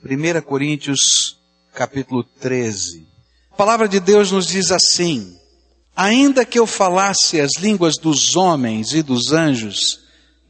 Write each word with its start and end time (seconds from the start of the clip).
1 0.00 0.40
Coríntios 0.42 1.36
capítulo 1.74 2.22
13. 2.22 3.04
A 3.50 3.56
palavra 3.56 3.88
de 3.88 3.98
Deus 3.98 4.30
nos 4.30 4.46
diz 4.46 4.70
assim: 4.70 5.36
Ainda 5.96 6.44
que 6.44 6.56
eu 6.56 6.68
falasse 6.68 7.40
as 7.40 7.56
línguas 7.58 7.96
dos 7.96 8.36
homens 8.36 8.92
e 8.92 9.02
dos 9.02 9.32
anjos 9.32 9.98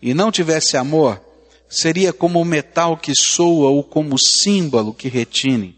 e 0.02 0.12
não 0.12 0.30
tivesse 0.30 0.76
amor, 0.76 1.18
seria 1.66 2.12
como 2.12 2.38
o 2.38 2.44
metal 2.44 2.98
que 2.98 3.14
soa 3.16 3.70
ou 3.70 3.82
como 3.82 4.16
o 4.16 4.18
símbolo 4.18 4.92
que 4.92 5.08
retine. 5.08 5.74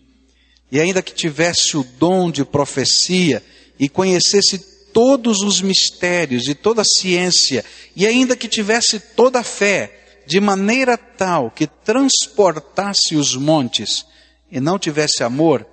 E 0.72 0.80
ainda 0.80 1.00
que 1.00 1.14
tivesse 1.14 1.76
o 1.76 1.86
dom 1.96 2.28
de 2.28 2.44
profecia 2.44 3.40
e 3.78 3.88
conhecesse 3.88 4.58
todos 4.92 5.42
os 5.42 5.62
mistérios 5.62 6.48
e 6.48 6.56
toda 6.56 6.82
a 6.82 6.84
ciência, 6.84 7.64
e 7.94 8.04
ainda 8.04 8.36
que 8.36 8.48
tivesse 8.48 8.98
toda 8.98 9.38
a 9.38 9.44
fé, 9.44 9.99
de 10.30 10.38
maneira 10.38 10.96
tal 10.96 11.50
que 11.50 11.66
transportasse 11.66 13.16
os 13.16 13.34
montes 13.34 14.06
e 14.48 14.60
não 14.60 14.78
tivesse 14.78 15.24
amor, 15.24 15.66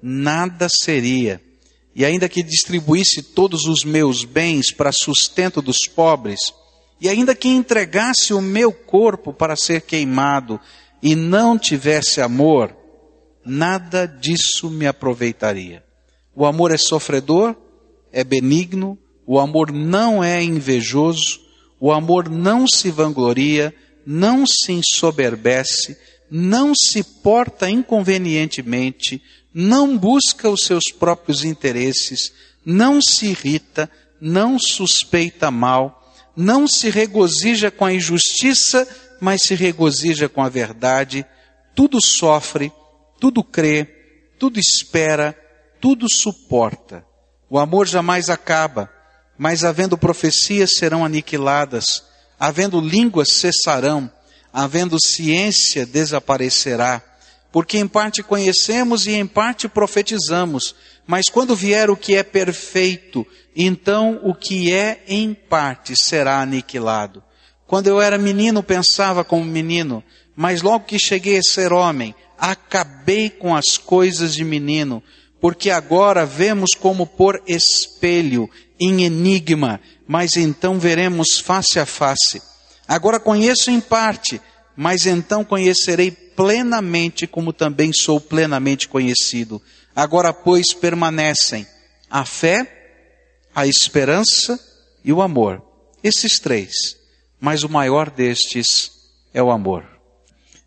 nada 0.00 0.68
seria. 0.68 1.42
E 1.96 2.04
ainda 2.04 2.28
que 2.28 2.40
distribuísse 2.40 3.24
todos 3.24 3.64
os 3.64 3.82
meus 3.82 4.24
bens 4.24 4.70
para 4.70 4.92
sustento 4.92 5.60
dos 5.60 5.88
pobres, 5.88 6.54
e 7.00 7.08
ainda 7.08 7.34
que 7.34 7.48
entregasse 7.48 8.32
o 8.32 8.40
meu 8.40 8.72
corpo 8.72 9.32
para 9.32 9.56
ser 9.56 9.80
queimado 9.80 10.60
e 11.02 11.16
não 11.16 11.58
tivesse 11.58 12.20
amor, 12.20 12.72
nada 13.44 14.06
disso 14.06 14.70
me 14.70 14.86
aproveitaria. 14.86 15.82
O 16.36 16.46
amor 16.46 16.70
é 16.70 16.76
sofredor, 16.76 17.56
é 18.12 18.22
benigno, 18.22 18.96
o 19.26 19.40
amor 19.40 19.72
não 19.72 20.22
é 20.22 20.40
invejoso, 20.40 21.40
o 21.80 21.90
amor 21.90 22.28
não 22.28 22.64
se 22.68 22.92
vangloria, 22.92 23.74
não 24.06 24.44
se 24.46 24.72
ensoberbece, 24.72 25.96
não 26.30 26.74
se 26.74 27.02
porta 27.02 27.68
inconvenientemente, 27.68 29.22
não 29.52 29.96
busca 29.96 30.48
os 30.48 30.64
seus 30.64 30.90
próprios 30.90 31.44
interesses, 31.44 32.32
não 32.64 33.00
se 33.00 33.26
irrita, 33.26 33.90
não 34.20 34.58
suspeita 34.58 35.50
mal, 35.50 36.02
não 36.36 36.66
se 36.66 36.90
regozija 36.90 37.70
com 37.70 37.84
a 37.84 37.92
injustiça, 37.92 38.88
mas 39.20 39.42
se 39.42 39.54
regozija 39.54 40.28
com 40.28 40.42
a 40.42 40.48
verdade, 40.48 41.24
tudo 41.74 42.04
sofre, 42.04 42.72
tudo 43.20 43.44
crê, 43.44 43.84
tudo 44.38 44.58
espera, 44.58 45.38
tudo 45.80 46.06
suporta. 46.10 47.04
O 47.48 47.58
amor 47.58 47.86
jamais 47.86 48.28
acaba, 48.28 48.90
mas 49.38 49.64
havendo 49.64 49.96
profecias 49.96 50.72
serão 50.76 51.04
aniquiladas, 51.04 52.02
havendo 52.46 52.78
línguas 52.78 53.28
cessarão, 53.32 54.10
havendo 54.52 54.98
ciência 55.00 55.86
desaparecerá, 55.86 57.02
porque 57.50 57.78
em 57.78 57.88
parte 57.88 58.22
conhecemos 58.22 59.06
e 59.06 59.12
em 59.12 59.26
parte 59.26 59.66
profetizamos, 59.66 60.74
mas 61.06 61.24
quando 61.32 61.56
vier 61.56 61.88
o 61.88 61.96
que 61.96 62.14
é 62.14 62.22
perfeito, 62.22 63.26
então 63.56 64.20
o 64.22 64.34
que 64.34 64.70
é 64.74 65.02
em 65.08 65.32
parte 65.32 65.94
será 65.96 66.42
aniquilado. 66.42 67.22
Quando 67.66 67.86
eu 67.86 67.98
era 67.98 68.18
menino, 68.18 68.62
pensava 68.62 69.24
como 69.24 69.42
menino, 69.42 70.04
mas 70.36 70.60
logo 70.60 70.84
que 70.84 70.98
cheguei 70.98 71.38
a 71.38 71.42
ser 71.42 71.72
homem, 71.72 72.14
acabei 72.38 73.30
com 73.30 73.56
as 73.56 73.78
coisas 73.78 74.34
de 74.34 74.44
menino, 74.44 75.02
porque 75.40 75.70
agora 75.70 76.26
vemos 76.26 76.72
como 76.78 77.06
por 77.06 77.42
espelho, 77.46 78.50
em 78.78 79.04
enigma, 79.04 79.80
mas 80.06 80.36
então 80.36 80.78
veremos 80.78 81.40
face 81.40 81.78
a 81.78 81.86
face. 81.86 82.42
Agora 82.86 83.18
conheço 83.18 83.70
em 83.70 83.80
parte, 83.80 84.40
mas 84.76 85.06
então 85.06 85.44
conhecerei 85.44 86.10
plenamente, 86.10 87.26
como 87.26 87.52
também 87.52 87.92
sou 87.92 88.20
plenamente 88.20 88.88
conhecido. 88.88 89.62
Agora, 89.94 90.32
pois, 90.32 90.74
permanecem 90.74 91.66
a 92.10 92.24
fé, 92.24 92.70
a 93.54 93.66
esperança 93.66 94.58
e 95.04 95.12
o 95.12 95.22
amor. 95.22 95.62
Esses 96.02 96.38
três. 96.38 96.96
Mas 97.40 97.62
o 97.62 97.68
maior 97.68 98.10
destes 98.10 98.90
é 99.32 99.42
o 99.42 99.50
amor. 99.50 99.84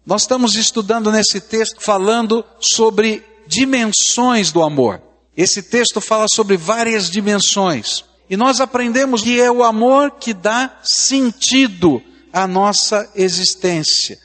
Nós 0.06 0.22
estamos 0.22 0.56
estudando 0.56 1.12
nesse 1.12 1.42
texto 1.42 1.82
falando 1.82 2.46
sobre 2.60 3.24
dimensões 3.46 4.52
do 4.52 4.64
amor. 4.64 5.02
Esse 5.36 5.62
texto 5.62 6.00
fala 6.00 6.26
sobre 6.34 6.56
várias 6.56 7.10
dimensões. 7.10 8.06
E 8.30 8.36
nós 8.36 8.60
aprendemos 8.60 9.22
que 9.22 9.40
é 9.40 9.52
o 9.52 9.64
amor 9.64 10.12
que 10.12 10.34
dá 10.34 10.80
sentido 10.84 12.02
à 12.32 12.48
nossa 12.48 13.10
existência 13.16 14.20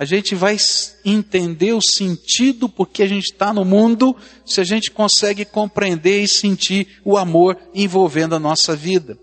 a 0.00 0.06
gente 0.06 0.34
vai 0.34 0.56
entender 1.04 1.74
o 1.74 1.82
sentido 1.82 2.70
porque 2.70 3.02
a 3.02 3.06
gente 3.06 3.32
está 3.32 3.52
no 3.52 3.66
mundo 3.66 4.16
se 4.46 4.58
a 4.58 4.64
gente 4.64 4.90
consegue 4.90 5.44
compreender 5.44 6.22
e 6.22 6.26
sentir 6.26 6.88
o 7.04 7.18
amor 7.18 7.54
envolvendo 7.74 8.34
a 8.34 8.38
nossa 8.38 8.74
vida. 8.74 9.18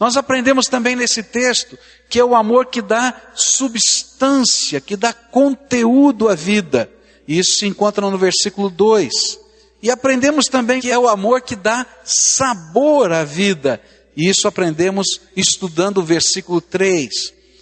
Nós 0.00 0.16
aprendemos 0.16 0.68
também 0.68 0.96
nesse 0.96 1.22
texto 1.22 1.78
que 2.08 2.18
é 2.18 2.24
o 2.24 2.34
amor 2.34 2.64
que 2.68 2.80
dá 2.80 3.14
substância, 3.34 4.80
que 4.80 4.96
dá 4.96 5.12
conteúdo 5.12 6.30
à 6.30 6.34
vida. 6.34 6.90
Isso 7.28 7.58
se 7.58 7.66
encontra 7.66 8.10
no 8.10 8.16
versículo 8.16 8.70
2. 8.70 9.38
E 9.82 9.90
aprendemos 9.90 10.46
também 10.46 10.80
que 10.80 10.90
é 10.90 10.98
o 10.98 11.08
amor 11.08 11.40
que 11.40 11.56
dá 11.56 11.84
sabor 12.04 13.10
à 13.12 13.24
vida. 13.24 13.82
E 14.16 14.28
isso 14.28 14.46
aprendemos 14.46 15.20
estudando 15.36 15.98
o 15.98 16.04
versículo 16.04 16.60
3. 16.60 17.10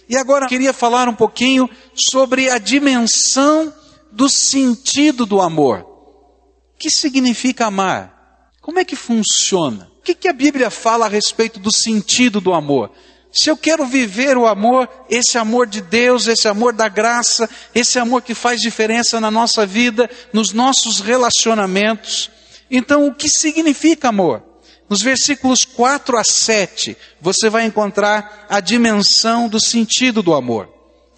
E 0.07 0.15
agora 0.15 0.47
queria 0.47 0.71
falar 0.71 1.09
um 1.09 1.15
pouquinho 1.15 1.69
sobre 1.95 2.49
a 2.49 2.57
dimensão 2.59 3.73
do 4.11 4.29
sentido 4.29 5.25
do 5.25 5.41
amor. 5.41 5.79
O 5.79 6.77
que 6.77 6.91
significa 6.91 7.65
amar? 7.65 8.51
Como 8.61 8.77
é 8.77 8.85
que 8.85 8.95
funciona? 8.95 9.89
O 9.97 10.03
que, 10.03 10.13
que 10.13 10.27
a 10.27 10.33
Bíblia 10.33 10.69
fala 10.69 11.05
a 11.05 11.09
respeito 11.09 11.59
do 11.59 11.73
sentido 11.73 12.39
do 12.39 12.53
amor? 12.53 12.91
Se 13.31 13.49
eu 13.49 13.55
quero 13.55 13.85
viver 13.85 14.37
o 14.37 14.45
amor, 14.45 14.89
esse 15.09 15.37
amor 15.37 15.65
de 15.65 15.81
Deus, 15.81 16.27
esse 16.27 16.47
amor 16.47 16.73
da 16.73 16.89
graça, 16.89 17.49
esse 17.73 17.97
amor 17.97 18.21
que 18.21 18.33
faz 18.33 18.59
diferença 18.59 19.21
na 19.21 19.31
nossa 19.31 19.65
vida, 19.65 20.09
nos 20.33 20.51
nossos 20.51 20.99
relacionamentos, 20.99 22.29
então 22.69 23.07
o 23.07 23.13
que 23.13 23.29
significa 23.29 24.09
amor? 24.09 24.43
Nos 24.89 25.01
versículos 25.01 25.63
4 25.63 26.17
a 26.17 26.23
7, 26.23 26.97
você 27.21 27.49
vai 27.49 27.65
encontrar 27.65 28.45
a 28.49 28.59
dimensão 28.59 29.47
do 29.47 29.57
sentido 29.57 30.21
do 30.21 30.33
amor. 30.33 30.69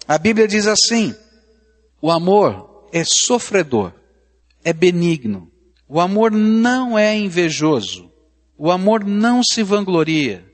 A 0.06 0.16
Bíblia 0.16 0.46
diz 0.46 0.68
assim: 0.68 1.12
o 2.00 2.10
amor 2.12 2.88
é 2.92 3.02
sofredor, 3.02 3.92
é 4.62 4.72
benigno, 4.72 5.50
o 5.88 6.00
amor 6.00 6.30
não 6.30 6.96
é 6.96 7.16
invejoso, 7.16 8.12
o 8.56 8.70
amor 8.70 9.04
não 9.04 9.42
se 9.42 9.64
vangloria, 9.64 10.44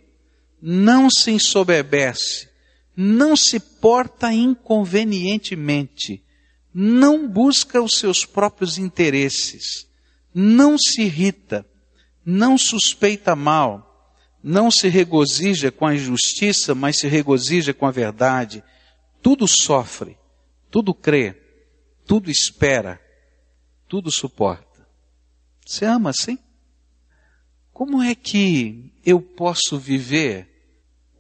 não 0.61 1.09
se 1.11 1.31
ensoberbece, 1.31 2.49
não 2.97 3.37
se 3.37 3.59
porta 3.59 4.33
inconvenientemente, 4.33 6.23
não 6.73 7.29
busca 7.29 7.81
os 7.83 7.99
seus 7.99 8.25
próprios 8.25 8.79
interesses, 8.79 9.89
não 10.35 10.77
se 10.79 11.03
irrita, 11.03 11.67
não 12.25 12.59
suspeita 12.59 13.35
mal, 13.35 13.91
não 14.43 14.71
se 14.71 14.89
regozija 14.89 15.71
com 15.71 15.87
a 15.87 15.95
injustiça, 15.95 16.75
mas 16.75 16.99
se 16.99 17.09
regozija 17.09 17.75
com 17.75 17.87
a 17.87 17.91
verdade. 17.91 18.63
Tudo 19.23 19.47
sofre, 19.47 20.17
tudo 20.71 20.95
crê, 20.95 21.37
tudo 22.07 22.31
espera, 22.31 23.01
tudo 23.89 24.11
suporta. 24.11 24.87
Você 25.65 25.85
ama 25.85 26.11
assim? 26.11 26.39
Como 27.73 28.03
é 28.03 28.15
que 28.15 28.93
eu 29.05 29.21
posso 29.21 29.79
viver 29.79 30.50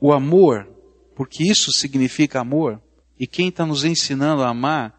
o 0.00 0.12
amor, 0.12 0.68
porque 1.14 1.44
isso 1.44 1.70
significa 1.72 2.40
amor, 2.40 2.80
e 3.18 3.26
quem 3.26 3.48
está 3.48 3.66
nos 3.66 3.84
ensinando 3.84 4.42
a 4.42 4.48
amar 4.48 4.98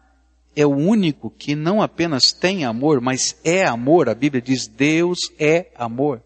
é 0.54 0.64
o 0.64 0.70
único 0.76 1.30
que 1.30 1.54
não 1.54 1.82
apenas 1.82 2.30
tem 2.32 2.64
amor, 2.64 3.00
mas 3.00 3.36
é 3.42 3.66
amor. 3.66 4.08
A 4.08 4.14
Bíblia 4.14 4.40
diz: 4.40 4.66
Deus 4.66 5.18
é 5.38 5.72
amor. 5.74 6.22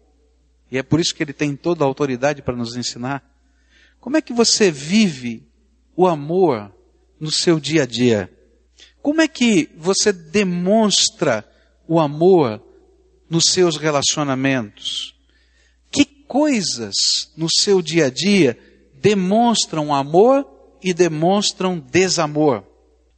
E 0.69 0.77
é 0.77 0.83
por 0.83 0.99
isso 0.99 1.15
que 1.15 1.23
ele 1.23 1.33
tem 1.33 1.55
toda 1.55 1.83
a 1.83 1.87
autoridade 1.87 2.41
para 2.41 2.55
nos 2.55 2.75
ensinar. 2.75 3.23
Como 3.99 4.17
é 4.17 4.21
que 4.21 4.33
você 4.33 4.69
vive 4.69 5.47
o 5.95 6.05
amor 6.05 6.71
no 7.19 7.31
seu 7.31 7.59
dia 7.59 7.83
a 7.83 7.85
dia? 7.85 8.31
Como 9.01 9.21
é 9.21 9.27
que 9.27 9.69
você 9.77 10.11
demonstra 10.11 11.49
o 11.87 11.99
amor 11.99 12.61
nos 13.29 13.45
seus 13.45 13.77
relacionamentos? 13.77 15.15
Que 15.89 16.03
coisas 16.03 16.93
no 17.35 17.47
seu 17.49 17.81
dia 17.81 18.07
a 18.07 18.09
dia 18.09 18.59
demonstram 19.01 19.93
amor 19.93 20.45
e 20.83 20.93
demonstram 20.93 21.79
desamor? 21.79 22.63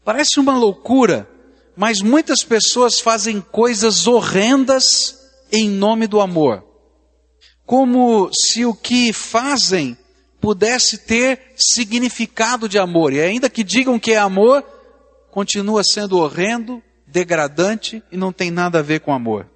Parece 0.03 0.39
uma 0.39 0.57
loucura, 0.57 1.29
mas 1.75 2.01
muitas 2.01 2.43
pessoas 2.43 2.99
fazem 2.99 3.41
coisas 3.41 4.07
horrendas 4.07 5.17
em 5.51 5.69
nome 5.69 6.07
do 6.07 6.19
amor. 6.19 6.63
Como 7.65 8.29
se 8.33 8.65
o 8.65 8.73
que 8.73 9.13
fazem 9.13 9.97
pudesse 10.39 10.99
ter 10.99 11.53
significado 11.55 12.67
de 12.67 12.79
amor. 12.79 13.13
E 13.13 13.19
ainda 13.19 13.49
que 13.49 13.63
digam 13.63 13.99
que 13.99 14.11
é 14.11 14.17
amor, 14.17 14.63
continua 15.31 15.83
sendo 15.83 16.17
horrendo, 16.17 16.81
degradante 17.05 18.01
e 18.11 18.17
não 18.17 18.31
tem 18.31 18.51
nada 18.51 18.79
a 18.79 18.83
ver 18.83 19.01
com 19.01 19.13
amor. 19.13 19.47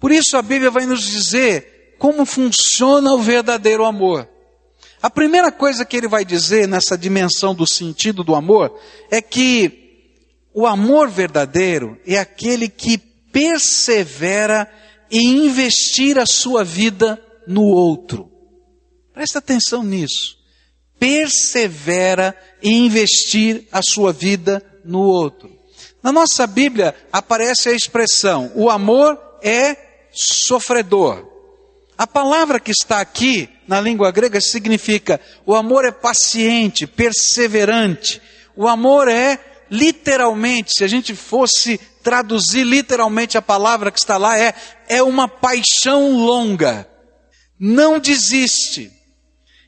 Por 0.00 0.10
isso 0.10 0.36
a 0.36 0.42
Bíblia 0.42 0.70
vai 0.70 0.86
nos 0.86 1.02
dizer 1.02 1.96
como 1.98 2.26
funciona 2.26 3.12
o 3.12 3.18
verdadeiro 3.18 3.84
amor. 3.84 4.28
A 5.04 5.10
primeira 5.10 5.52
coisa 5.52 5.84
que 5.84 5.98
ele 5.98 6.08
vai 6.08 6.24
dizer 6.24 6.66
nessa 6.66 6.96
dimensão 6.96 7.54
do 7.54 7.66
sentido 7.66 8.24
do 8.24 8.34
amor 8.34 8.74
é 9.10 9.20
que 9.20 10.08
o 10.54 10.66
amor 10.66 11.10
verdadeiro 11.10 12.00
é 12.06 12.16
aquele 12.16 12.70
que 12.70 12.96
persevera 12.96 14.66
em 15.10 15.44
investir 15.44 16.18
a 16.18 16.24
sua 16.24 16.64
vida 16.64 17.22
no 17.46 17.64
outro. 17.64 18.32
Presta 19.12 19.40
atenção 19.40 19.84
nisso. 19.84 20.38
Persevera 20.98 22.34
em 22.62 22.86
investir 22.86 23.68
a 23.70 23.82
sua 23.82 24.10
vida 24.10 24.64
no 24.86 25.00
outro. 25.00 25.50
Na 26.02 26.12
nossa 26.12 26.46
Bíblia 26.46 26.96
aparece 27.12 27.68
a 27.68 27.72
expressão: 27.72 28.50
o 28.54 28.70
amor 28.70 29.20
é 29.42 29.76
sofredor. 30.10 31.28
A 31.98 32.06
palavra 32.06 32.58
que 32.58 32.70
está 32.70 33.02
aqui 33.02 33.50
na 33.66 33.80
língua 33.80 34.10
grega 34.10 34.40
significa 34.40 35.20
o 35.46 35.54
amor 35.54 35.84
é 35.84 35.92
paciente, 35.92 36.86
perseverante. 36.86 38.20
O 38.56 38.68
amor 38.68 39.08
é 39.08 39.38
literalmente, 39.70 40.72
se 40.76 40.84
a 40.84 40.88
gente 40.88 41.14
fosse 41.14 41.78
traduzir 42.02 42.64
literalmente 42.64 43.36
a 43.38 43.42
palavra 43.42 43.90
que 43.90 43.98
está 43.98 44.16
lá, 44.16 44.38
é, 44.38 44.54
é 44.88 45.02
uma 45.02 45.26
paixão 45.26 46.16
longa. 46.16 46.88
Não 47.58 47.98
desiste. 47.98 48.92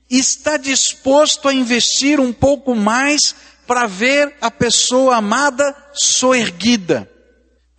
Está 0.08 0.56
disposto 0.56 1.48
a 1.48 1.54
investir 1.54 2.20
um 2.20 2.32
pouco 2.32 2.74
mais 2.74 3.34
para 3.66 3.86
ver 3.86 4.34
a 4.40 4.50
pessoa 4.50 5.16
amada 5.16 5.74
soerguida. 5.92 7.10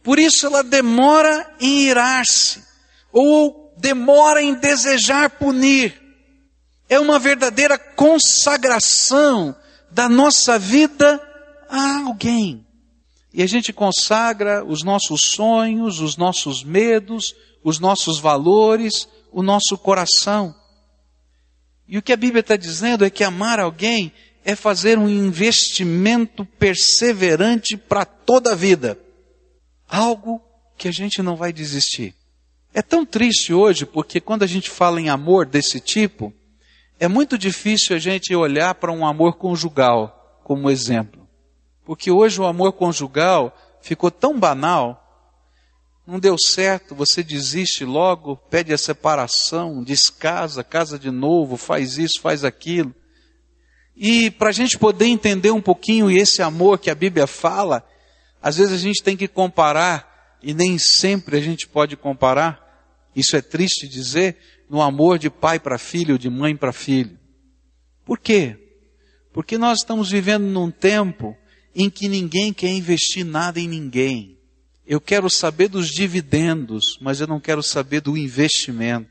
Por 0.03 0.19
isso 0.19 0.45
ela 0.45 0.63
demora 0.63 1.55
em 1.59 1.83
irar-se, 1.83 2.63
ou 3.11 3.73
demora 3.77 4.41
em 4.41 4.53
desejar 4.53 5.29
punir. 5.29 6.06
É 6.89 7.00
uma 7.00 7.19
verdadeira 7.19 7.78
consagração 7.78 9.56
da 9.92 10.07
nossa 10.07 10.57
vida 10.57 11.22
a 11.69 12.06
alguém. 12.06 12.66
E 13.34 13.44
a 13.44 13.48
gente 13.48 13.72
consagra 13.74 14.66
os 14.66 14.84
nossos 14.84 15.22
sonhos, 15.22 16.00
os 16.00 16.18
nossos 16.18 16.63
medos, 16.63 17.36
os 17.63 17.80
nossos 17.80 18.19
valores, 18.19 19.07
o 19.31 19.44
nosso 19.44 19.78
coração. 19.78 20.56
E 21.88 21.98
o 21.98 22.01
que 22.01 22.13
a 22.13 22.18
Bíblia 22.18 22.42
está 22.42 22.56
dizendo 22.56 23.06
é 23.06 23.10
que 23.10 23.24
amar 23.24 23.60
alguém 23.60 24.12
é 24.44 24.56
fazer 24.56 24.98
um 24.98 25.10
investimento 25.10 26.45
perseverante 26.45 27.75
para 27.75 28.06
toda 28.06 28.54
a 28.54 28.56
vida. 28.56 28.98
Algo 29.88 30.42
que 30.78 30.88
a 30.88 30.92
gente 30.92 31.22
não 31.22 31.36
vai 31.36 31.51
desistir. 31.51 32.16
É 32.74 32.81
tão 32.81 33.06
triste 33.06 33.54
hoje 33.54 33.86
porque 33.86 34.22
quando 34.22 34.44
a 34.44 34.48
gente 34.48 34.69
fala 34.69 35.01
em 35.01 35.10
amor 35.10 35.45
desse 35.45 35.80
tipo, 35.80 36.34
é 36.99 37.07
muito 37.07 37.38
difícil 37.38 37.95
a 37.95 37.99
gente 37.99 38.35
olhar 38.35 38.75
para 38.75 38.91
um 38.91 39.05
amor 39.05 39.38
conjugal 39.38 40.39
como 40.44 40.69
exemplo. 40.69 41.27
Porque 41.85 42.11
hoje 42.11 42.41
o 42.41 42.45
amor 42.45 42.73
conjugal 42.73 43.55
ficou 43.81 44.11
tão 44.11 44.39
banal, 44.39 45.03
não 46.05 46.19
deu 46.19 46.38
certo, 46.38 46.95
você 46.95 47.21
desiste 47.21 47.85
logo, 47.85 48.35
pede 48.35 48.73
a 48.73 48.77
separação, 48.77 49.83
descasa, 49.83 50.63
casa 50.63 50.97
de 50.97 51.11
novo, 51.11 51.57
faz 51.57 51.97
isso, 51.97 52.21
faz 52.21 52.44
aquilo. 52.44 52.94
E 53.95 54.31
para 54.31 54.50
a 54.50 54.53
gente 54.53 54.77
poder 54.77 55.05
entender 55.05 55.51
um 55.51 55.61
pouquinho 55.61 56.09
esse 56.09 56.41
amor 56.41 56.79
que 56.79 56.89
a 56.89 56.95
Bíblia 56.95 57.27
fala, 57.27 57.85
às 58.41 58.57
vezes 58.57 58.73
a 58.73 58.77
gente 58.77 59.03
tem 59.03 59.17
que 59.17 59.27
comparar, 59.27 60.38
e 60.41 60.53
nem 60.53 60.77
sempre 60.77 61.38
a 61.38 61.41
gente 61.41 61.67
pode 61.67 61.97
comparar, 61.97 62.66
isso 63.17 63.35
é 63.35 63.41
triste 63.41 63.87
dizer, 63.87 64.37
no 64.69 64.79
amor 64.79 65.17
de 65.17 65.27
pai 65.27 65.59
para 65.59 65.79
filho, 65.79 66.19
de 66.19 66.29
mãe 66.29 66.55
para 66.55 66.71
filho. 66.71 67.17
Por 68.05 68.19
quê? 68.19 68.55
Porque 69.33 69.57
nós 69.57 69.79
estamos 69.79 70.11
vivendo 70.11 70.43
num 70.43 70.69
tempo 70.69 71.35
em 71.73 71.89
que 71.89 72.07
ninguém 72.07 72.53
quer 72.53 72.69
investir 72.69 73.25
nada 73.25 73.59
em 73.59 73.67
ninguém. 73.67 74.37
Eu 74.85 75.01
quero 75.01 75.31
saber 75.31 75.67
dos 75.67 75.89
dividendos, 75.89 76.99
mas 77.01 77.19
eu 77.19 77.25
não 77.25 77.39
quero 77.39 77.63
saber 77.63 78.01
do 78.01 78.15
investimento. 78.15 79.09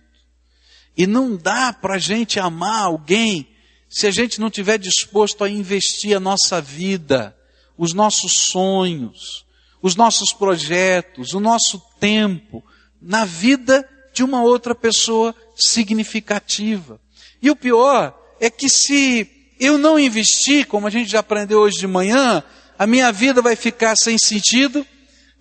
E 0.96 1.04
não 1.04 1.36
dá 1.36 1.72
para 1.72 1.94
a 1.94 1.98
gente 1.98 2.38
amar 2.38 2.84
alguém 2.84 3.48
se 3.88 4.06
a 4.06 4.12
gente 4.12 4.40
não 4.40 4.50
tiver 4.50 4.78
disposto 4.78 5.42
a 5.42 5.50
investir 5.50 6.16
a 6.16 6.20
nossa 6.20 6.60
vida, 6.60 7.36
os 7.76 7.92
nossos 7.92 8.50
sonhos, 8.52 9.44
os 9.82 9.96
nossos 9.96 10.32
projetos, 10.32 11.34
o 11.34 11.40
nosso 11.40 11.82
tempo 11.98 12.64
na 13.00 13.24
vida 13.24 13.88
de 14.16 14.24
uma 14.24 14.42
outra 14.42 14.74
pessoa 14.74 15.34
significativa. 15.54 16.98
E 17.42 17.50
o 17.50 17.54
pior 17.54 18.18
é 18.40 18.48
que 18.48 18.66
se 18.66 19.30
eu 19.60 19.76
não 19.76 19.98
investir, 19.98 20.66
como 20.66 20.86
a 20.86 20.90
gente 20.90 21.10
já 21.10 21.18
aprendeu 21.20 21.60
hoje 21.60 21.78
de 21.78 21.86
manhã, 21.86 22.42
a 22.78 22.86
minha 22.86 23.12
vida 23.12 23.42
vai 23.42 23.54
ficar 23.54 23.94
sem 23.94 24.16
sentido, 24.16 24.86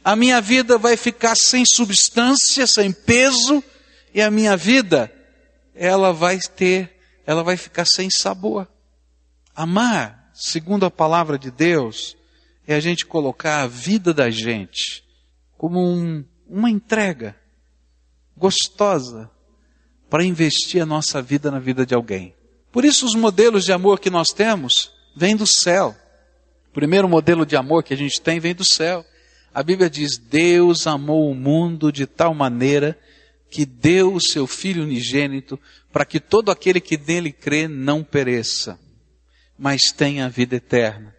a 0.03 0.13
minha 0.13 0.41
vida 0.41 0.77
vai 0.77 0.97
ficar 0.97 1.35
sem 1.37 1.63
substância, 1.65 2.67
sem 2.67 2.91
peso, 2.91 3.63
e 4.13 4.21
a 4.21 4.29
minha 4.29 4.57
vida, 4.57 5.09
ela 5.73 6.11
vai 6.11 6.37
ter 6.37 6.93
ela 7.25 7.43
vai 7.43 7.57
ficar 7.57 7.85
sem 7.85 8.07
sabor. 8.07 8.67
Amar, 9.55 10.29
segundo 10.31 10.85
a 10.85 10.91
palavra 10.91 11.39
de 11.39 11.49
Deus, 11.49 12.15
é 12.67 12.75
a 12.75 12.79
gente 12.79 13.03
colocar 13.03 13.63
a 13.63 13.67
vida 13.67 14.13
da 14.13 14.29
gente 14.29 15.03
como 15.57 15.79
um, 15.79 16.23
uma 16.47 16.69
entrega 16.69 17.35
gostosa 18.37 19.29
para 20.09 20.23
investir 20.23 20.81
a 20.81 20.85
nossa 20.85 21.21
vida 21.21 21.49
na 21.49 21.59
vida 21.59 21.85
de 21.85 21.93
alguém. 21.93 22.33
Por 22.71 22.83
isso, 22.83 23.05
os 23.05 23.15
modelos 23.15 23.65
de 23.65 23.71
amor 23.71 23.99
que 23.99 24.09
nós 24.09 24.27
temos 24.29 24.91
vêm 25.15 25.35
do 25.35 25.47
céu. 25.47 25.95
O 26.69 26.73
primeiro 26.73 27.07
modelo 27.07 27.45
de 27.45 27.55
amor 27.55 27.83
que 27.83 27.93
a 27.93 27.97
gente 27.97 28.19
tem 28.19 28.39
vem 28.39 28.53
do 28.53 28.65
céu. 28.65 29.05
A 29.53 29.63
Bíblia 29.63 29.89
diz: 29.89 30.17
Deus 30.17 30.85
amou 30.85 31.31
o 31.31 31.35
mundo 31.35 31.91
de 31.91 32.05
tal 32.05 32.33
maneira 32.33 32.99
que 33.49 33.65
deu 33.65 34.13
o 34.13 34.21
seu 34.21 34.45
Filho 34.45 34.83
unigênito 34.83 35.57
para 35.91 36.03
que 36.03 36.19
todo 36.19 36.51
aquele 36.51 36.81
que 36.81 36.97
nele 36.97 37.31
crê 37.31 37.69
não 37.69 38.03
pereça, 38.03 38.77
mas 39.57 39.93
tenha 39.95 40.27
vida 40.27 40.57
eterna. 40.57 41.15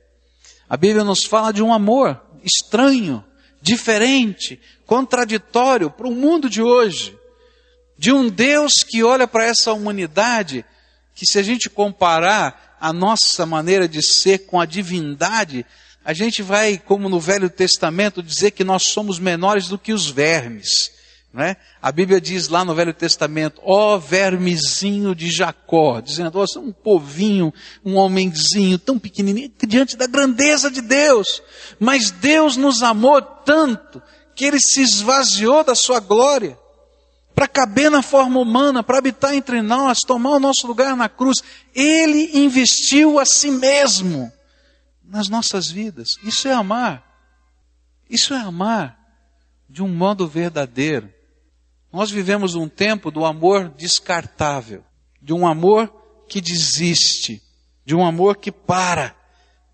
A 0.68 0.76
Bíblia 0.76 1.02
nos 1.02 1.24
fala 1.24 1.52
de 1.52 1.62
um 1.62 1.72
amor 1.72 2.20
estranho, 2.44 3.24
diferente, 3.66 4.60
contraditório 4.86 5.90
para 5.90 6.06
o 6.06 6.14
mundo 6.14 6.48
de 6.48 6.62
hoje. 6.62 7.18
De 7.98 8.12
um 8.12 8.28
Deus 8.28 8.72
que 8.88 9.02
olha 9.02 9.26
para 9.26 9.44
essa 9.44 9.72
humanidade, 9.72 10.64
que 11.12 11.26
se 11.26 11.36
a 11.36 11.42
gente 11.42 11.68
comparar 11.68 12.76
a 12.80 12.92
nossa 12.92 13.44
maneira 13.44 13.88
de 13.88 14.00
ser 14.06 14.46
com 14.46 14.60
a 14.60 14.66
divindade, 14.66 15.66
a 16.04 16.12
gente 16.12 16.42
vai, 16.42 16.78
como 16.78 17.08
no 17.08 17.18
Velho 17.18 17.50
Testamento, 17.50 18.22
dizer 18.22 18.52
que 18.52 18.62
nós 18.62 18.84
somos 18.84 19.18
menores 19.18 19.66
do 19.66 19.76
que 19.76 19.92
os 19.92 20.08
vermes. 20.08 20.92
Né? 21.36 21.54
A 21.82 21.92
Bíblia 21.92 22.18
diz 22.18 22.48
lá 22.48 22.64
no 22.64 22.74
Velho 22.74 22.94
Testamento, 22.94 23.60
ó 23.62 23.98
vermezinho 23.98 25.14
de 25.14 25.30
Jacó, 25.30 26.00
dizendo, 26.00 26.38
ó, 26.38 26.44
é 26.44 26.58
um 26.58 26.72
povinho, 26.72 27.52
um 27.84 27.96
homenzinho 27.96 28.78
tão 28.78 28.98
pequenininho, 28.98 29.52
diante 29.68 29.98
da 29.98 30.06
grandeza 30.06 30.70
de 30.70 30.80
Deus. 30.80 31.42
Mas 31.78 32.10
Deus 32.10 32.56
nos 32.56 32.82
amou 32.82 33.20
tanto, 33.20 34.02
que 34.34 34.46
Ele 34.46 34.58
se 34.58 34.80
esvaziou 34.80 35.62
da 35.62 35.74
sua 35.74 36.00
glória, 36.00 36.58
para 37.34 37.46
caber 37.46 37.90
na 37.90 38.00
forma 38.00 38.40
humana, 38.40 38.82
para 38.82 38.96
habitar 38.96 39.34
entre 39.34 39.60
nós, 39.60 39.98
tomar 40.06 40.30
o 40.30 40.40
nosso 40.40 40.66
lugar 40.66 40.96
na 40.96 41.06
cruz. 41.06 41.42
Ele 41.74 42.30
investiu 42.38 43.18
a 43.18 43.26
si 43.26 43.50
mesmo 43.50 44.32
nas 45.04 45.28
nossas 45.28 45.70
vidas. 45.70 46.16
Isso 46.24 46.48
é 46.48 46.54
amar. 46.54 47.04
Isso 48.08 48.32
é 48.32 48.38
amar 48.38 48.98
de 49.68 49.82
um 49.82 49.88
modo 49.88 50.26
verdadeiro. 50.26 51.12
Nós 51.96 52.10
vivemos 52.10 52.54
um 52.54 52.68
tempo 52.68 53.10
do 53.10 53.24
amor 53.24 53.70
descartável, 53.70 54.84
de 55.22 55.32
um 55.32 55.46
amor 55.46 55.90
que 56.28 56.42
desiste, 56.42 57.42
de 57.86 57.94
um 57.94 58.04
amor 58.04 58.36
que 58.36 58.52
para. 58.52 59.16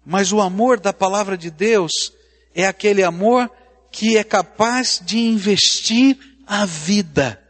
Mas 0.07 0.33
o 0.33 0.41
amor 0.41 0.79
da 0.79 0.93
palavra 0.93 1.37
de 1.37 1.51
Deus 1.51 2.13
é 2.55 2.65
aquele 2.65 3.03
amor 3.03 3.51
que 3.91 4.17
é 4.17 4.23
capaz 4.23 5.03
de 5.05 5.19
investir 5.19 6.17
a 6.47 6.65
vida 6.65 7.43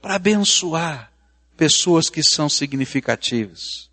para 0.00 0.14
abençoar 0.14 1.10
pessoas 1.56 2.08
que 2.08 2.22
são 2.22 2.48
significativas. 2.48 3.90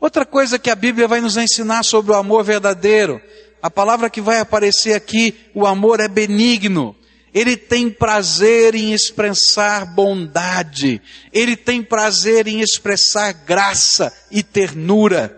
Outra 0.00 0.26
coisa 0.26 0.58
que 0.58 0.68
a 0.68 0.74
Bíblia 0.74 1.06
vai 1.06 1.20
nos 1.20 1.36
ensinar 1.36 1.84
sobre 1.84 2.10
o 2.10 2.16
amor 2.16 2.42
verdadeiro, 2.42 3.22
a 3.62 3.70
palavra 3.70 4.10
que 4.10 4.20
vai 4.20 4.40
aparecer 4.40 4.94
aqui, 4.94 5.48
o 5.54 5.64
amor 5.64 6.00
é 6.00 6.08
benigno. 6.08 6.97
Ele 7.32 7.56
tem 7.56 7.90
prazer 7.90 8.74
em 8.74 8.92
expressar 8.92 9.84
bondade, 9.84 11.00
ele 11.32 11.56
tem 11.56 11.82
prazer 11.82 12.46
em 12.46 12.60
expressar 12.60 13.32
graça 13.32 14.12
e 14.30 14.42
ternura. 14.42 15.36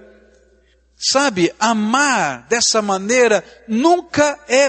Sabe, 0.97 1.53
amar 1.59 2.47
dessa 2.49 2.81
maneira 2.83 3.43
nunca 3.67 4.39
é 4.47 4.69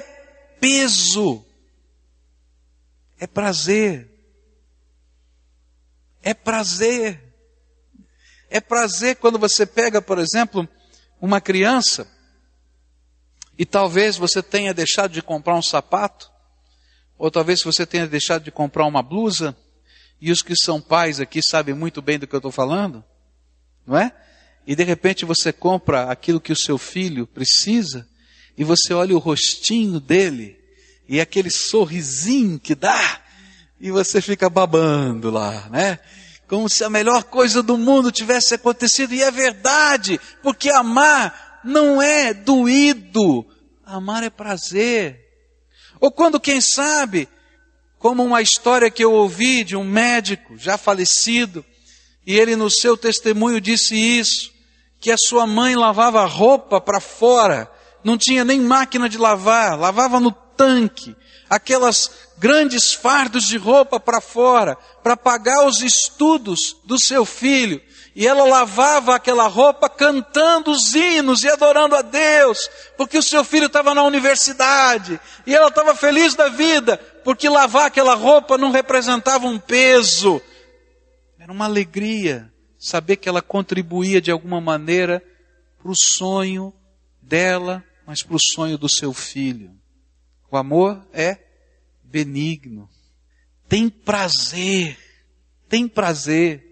peso, 0.59 1.45
é 3.19 3.27
prazer. 3.27 4.09
É 6.23 6.33
prazer. 6.33 7.19
É 8.49 8.59
prazer 8.59 9.15
quando 9.15 9.39
você 9.39 9.65
pega, 9.65 10.01
por 10.01 10.19
exemplo, 10.19 10.67
uma 11.19 11.39
criança 11.39 12.07
e 13.57 13.65
talvez 13.65 14.17
você 14.17 14.41
tenha 14.41 14.73
deixado 14.73 15.11
de 15.11 15.21
comprar 15.21 15.55
um 15.55 15.61
sapato, 15.61 16.31
ou 17.21 17.29
talvez 17.29 17.61
você 17.61 17.85
tenha 17.85 18.07
deixado 18.07 18.43
de 18.43 18.49
comprar 18.49 18.83
uma 18.87 19.03
blusa, 19.03 19.55
e 20.19 20.31
os 20.31 20.41
que 20.41 20.55
são 20.55 20.81
pais 20.81 21.19
aqui 21.19 21.39
sabem 21.39 21.75
muito 21.75 22.01
bem 22.01 22.17
do 22.17 22.25
que 22.25 22.33
eu 22.33 22.39
estou 22.39 22.51
falando, 22.51 23.03
não 23.85 23.95
é? 23.95 24.11
E 24.65 24.75
de 24.75 24.83
repente 24.83 25.23
você 25.23 25.53
compra 25.53 26.09
aquilo 26.09 26.41
que 26.41 26.51
o 26.51 26.55
seu 26.55 26.79
filho 26.79 27.27
precisa, 27.27 28.07
e 28.57 28.63
você 28.63 28.91
olha 28.91 29.15
o 29.15 29.19
rostinho 29.19 29.99
dele, 29.99 30.57
e 31.07 31.21
aquele 31.21 31.51
sorrisinho 31.51 32.59
que 32.59 32.73
dá, 32.73 33.21
e 33.79 33.91
você 33.91 34.19
fica 34.19 34.49
babando 34.49 35.29
lá, 35.29 35.69
né? 35.69 35.99
como 36.47 36.67
se 36.67 36.83
a 36.83 36.89
melhor 36.89 37.25
coisa 37.25 37.61
do 37.61 37.77
mundo 37.77 38.11
tivesse 38.11 38.55
acontecido, 38.55 39.13
e 39.13 39.21
é 39.21 39.29
verdade, 39.29 40.19
porque 40.41 40.71
amar 40.71 41.61
não 41.63 42.01
é 42.01 42.33
doído, 42.33 43.45
amar 43.85 44.23
é 44.23 44.29
prazer. 44.31 45.30
Ou 46.01 46.11
quando, 46.11 46.39
quem 46.39 46.59
sabe, 46.59 47.29
como 47.99 48.23
uma 48.23 48.41
história 48.41 48.89
que 48.89 49.03
eu 49.03 49.13
ouvi 49.13 49.63
de 49.63 49.75
um 49.75 49.83
médico 49.83 50.57
já 50.57 50.75
falecido, 50.75 51.63
e 52.25 52.37
ele 52.37 52.55
no 52.55 52.71
seu 52.71 52.97
testemunho 52.97 53.61
disse 53.61 53.95
isso, 53.95 54.51
que 54.99 55.11
a 55.11 55.17
sua 55.17 55.45
mãe 55.45 55.75
lavava 55.75 56.25
roupa 56.25 56.81
para 56.81 56.99
fora, 56.99 57.71
não 58.03 58.17
tinha 58.17 58.43
nem 58.43 58.59
máquina 58.59 59.07
de 59.07 59.19
lavar, 59.19 59.77
lavava 59.77 60.19
no 60.19 60.31
tanque, 60.31 61.15
aquelas 61.47 62.09
grandes 62.39 62.93
fardos 62.93 63.47
de 63.47 63.57
roupa 63.57 63.99
para 63.99 64.19
fora, 64.19 64.75
para 65.03 65.15
pagar 65.15 65.67
os 65.67 65.81
estudos 65.81 66.75
do 66.83 66.99
seu 66.99 67.23
filho. 67.25 67.79
E 68.13 68.27
ela 68.27 68.43
lavava 68.43 69.15
aquela 69.15 69.47
roupa 69.47 69.89
cantando 69.89 70.71
os 70.71 70.93
hinos 70.93 71.43
e 71.43 71.49
adorando 71.49 71.95
a 71.95 72.01
Deus, 72.01 72.69
porque 72.97 73.17
o 73.17 73.23
seu 73.23 73.43
filho 73.43 73.67
estava 73.67 73.95
na 73.95 74.03
universidade. 74.03 75.19
E 75.45 75.55
ela 75.55 75.69
estava 75.69 75.95
feliz 75.95 76.35
da 76.35 76.49
vida, 76.49 76.97
porque 77.23 77.47
lavar 77.47 77.85
aquela 77.85 78.13
roupa 78.13 78.57
não 78.57 78.71
representava 78.71 79.47
um 79.47 79.57
peso. 79.57 80.41
Era 81.39 81.51
uma 81.51 81.65
alegria 81.65 82.51
saber 82.77 83.15
que 83.15 83.29
ela 83.29 83.41
contribuía 83.41 84.19
de 84.19 84.29
alguma 84.29 84.59
maneira 84.59 85.23
para 85.81 85.91
o 85.91 85.95
sonho 85.95 86.73
dela, 87.21 87.83
mas 88.05 88.23
para 88.23 88.35
o 88.35 88.39
sonho 88.39 88.77
do 88.77 88.89
seu 88.89 89.13
filho. 89.13 89.71
O 90.51 90.57
amor 90.57 91.07
é 91.13 91.39
benigno, 92.03 92.89
tem 93.69 93.87
prazer, 93.87 94.97
tem 95.69 95.87
prazer. 95.87 96.70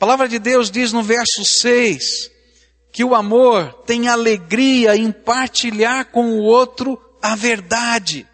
A 0.00 0.06
palavra 0.06 0.26
de 0.26 0.38
Deus 0.38 0.70
diz 0.70 0.94
no 0.94 1.02
verso 1.02 1.44
6 1.44 2.30
que 2.90 3.04
o 3.04 3.14
amor 3.14 3.82
tem 3.84 4.08
alegria 4.08 4.96
em 4.96 5.12
partilhar 5.12 6.06
com 6.06 6.30
o 6.30 6.42
outro 6.42 6.98
a 7.20 7.36
verdade. 7.36 8.26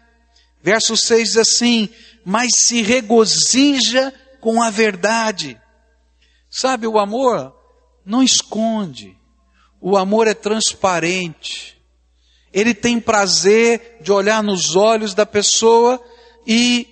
Verso 0.63 0.95
6 0.95 1.27
diz 1.27 1.37
assim: 1.37 1.89
mas 2.23 2.51
se 2.55 2.81
regozija 2.81 4.13
com 4.39 4.61
a 4.61 4.69
verdade. 4.69 5.59
Sabe, 6.49 6.87
o 6.87 6.97
amor 6.97 7.53
não 8.05 8.23
esconde, 8.23 9.17
o 9.81 9.97
amor 9.97 10.25
é 10.25 10.33
transparente. 10.33 11.77
Ele 12.53 12.73
tem 12.73 12.97
prazer 12.97 13.97
de 13.99 14.09
olhar 14.13 14.41
nos 14.41 14.77
olhos 14.77 15.13
da 15.13 15.25
pessoa 15.25 16.01
e 16.47 16.87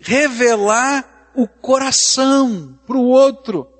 revelar 0.00 1.30
o 1.36 1.46
coração 1.46 2.76
para 2.84 2.96
o 2.96 3.06
outro. 3.06 3.77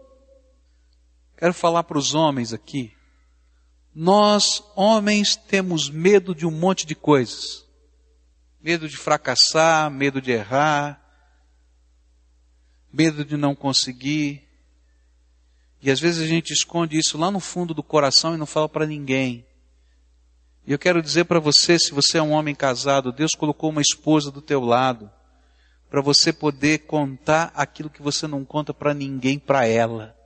Quero 1.38 1.54
falar 1.54 1.84
para 1.84 1.96
os 1.96 2.14
homens 2.14 2.52
aqui. 2.52 2.92
Nós, 3.94 4.60
homens, 4.74 5.36
temos 5.36 5.88
medo 5.88 6.34
de 6.34 6.44
um 6.44 6.50
monte 6.50 6.84
de 6.84 6.96
coisas. 6.96 7.64
Medo 8.60 8.88
de 8.88 8.96
fracassar, 8.96 9.88
medo 9.88 10.20
de 10.20 10.32
errar, 10.32 11.00
medo 12.92 13.24
de 13.24 13.36
não 13.36 13.54
conseguir. 13.54 14.48
E 15.80 15.92
às 15.92 16.00
vezes 16.00 16.24
a 16.24 16.26
gente 16.26 16.52
esconde 16.52 16.98
isso 16.98 17.16
lá 17.16 17.30
no 17.30 17.38
fundo 17.38 17.72
do 17.72 17.84
coração 17.84 18.34
e 18.34 18.36
não 18.36 18.44
fala 18.46 18.68
para 18.68 18.84
ninguém. 18.84 19.46
E 20.66 20.72
eu 20.72 20.78
quero 20.78 21.00
dizer 21.00 21.26
para 21.26 21.38
você, 21.38 21.78
se 21.78 21.92
você 21.92 22.18
é 22.18 22.22
um 22.22 22.32
homem 22.32 22.54
casado, 22.54 23.12
Deus 23.12 23.30
colocou 23.38 23.70
uma 23.70 23.80
esposa 23.80 24.32
do 24.32 24.42
teu 24.42 24.60
lado 24.60 25.08
para 25.88 26.02
você 26.02 26.32
poder 26.32 26.78
contar 26.78 27.52
aquilo 27.54 27.88
que 27.88 28.02
você 28.02 28.26
não 28.26 28.44
conta 28.44 28.74
para 28.74 28.92
ninguém, 28.92 29.38
para 29.38 29.64
ela. 29.68 30.17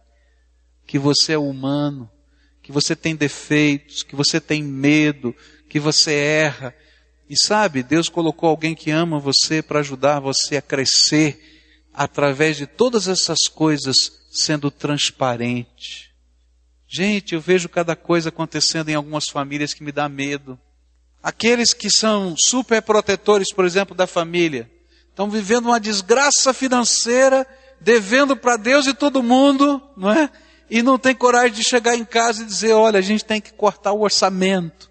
Que 0.86 0.98
você 0.98 1.32
é 1.32 1.38
humano, 1.38 2.10
que 2.62 2.72
você 2.72 2.94
tem 2.94 3.16
defeitos, 3.16 4.02
que 4.02 4.14
você 4.14 4.40
tem 4.40 4.62
medo, 4.62 5.34
que 5.68 5.80
você 5.80 6.12
erra. 6.14 6.74
E 7.28 7.34
sabe, 7.36 7.82
Deus 7.82 8.08
colocou 8.08 8.48
alguém 8.48 8.74
que 8.74 8.90
ama 8.90 9.18
você 9.18 9.62
para 9.62 9.80
ajudar 9.80 10.20
você 10.20 10.56
a 10.56 10.62
crescer 10.62 11.40
através 11.92 12.56
de 12.56 12.66
todas 12.66 13.08
essas 13.08 13.48
coisas 13.48 13.96
sendo 14.30 14.70
transparente. 14.70 16.12
Gente, 16.88 17.34
eu 17.34 17.40
vejo 17.40 17.68
cada 17.68 17.96
coisa 17.96 18.28
acontecendo 18.28 18.90
em 18.90 18.94
algumas 18.94 19.24
famílias 19.28 19.72
que 19.72 19.82
me 19.82 19.92
dá 19.92 20.08
medo. 20.08 20.58
Aqueles 21.22 21.72
que 21.72 21.90
são 21.90 22.34
super 22.36 22.82
protetores, 22.82 23.52
por 23.52 23.64
exemplo, 23.64 23.94
da 23.96 24.06
família, 24.06 24.70
estão 25.08 25.30
vivendo 25.30 25.66
uma 25.66 25.80
desgraça 25.80 26.52
financeira, 26.52 27.46
devendo 27.80 28.36
para 28.36 28.56
Deus 28.56 28.86
e 28.86 28.94
todo 28.94 29.22
mundo, 29.22 29.82
não 29.96 30.12
é? 30.12 30.30
E 30.74 30.82
não 30.82 30.98
tem 30.98 31.14
coragem 31.14 31.52
de 31.52 31.62
chegar 31.62 31.94
em 31.96 32.04
casa 32.04 32.42
e 32.42 32.46
dizer: 32.46 32.72
olha, 32.72 32.98
a 32.98 33.02
gente 33.02 33.26
tem 33.26 33.42
que 33.42 33.52
cortar 33.52 33.92
o 33.92 34.00
orçamento. 34.00 34.90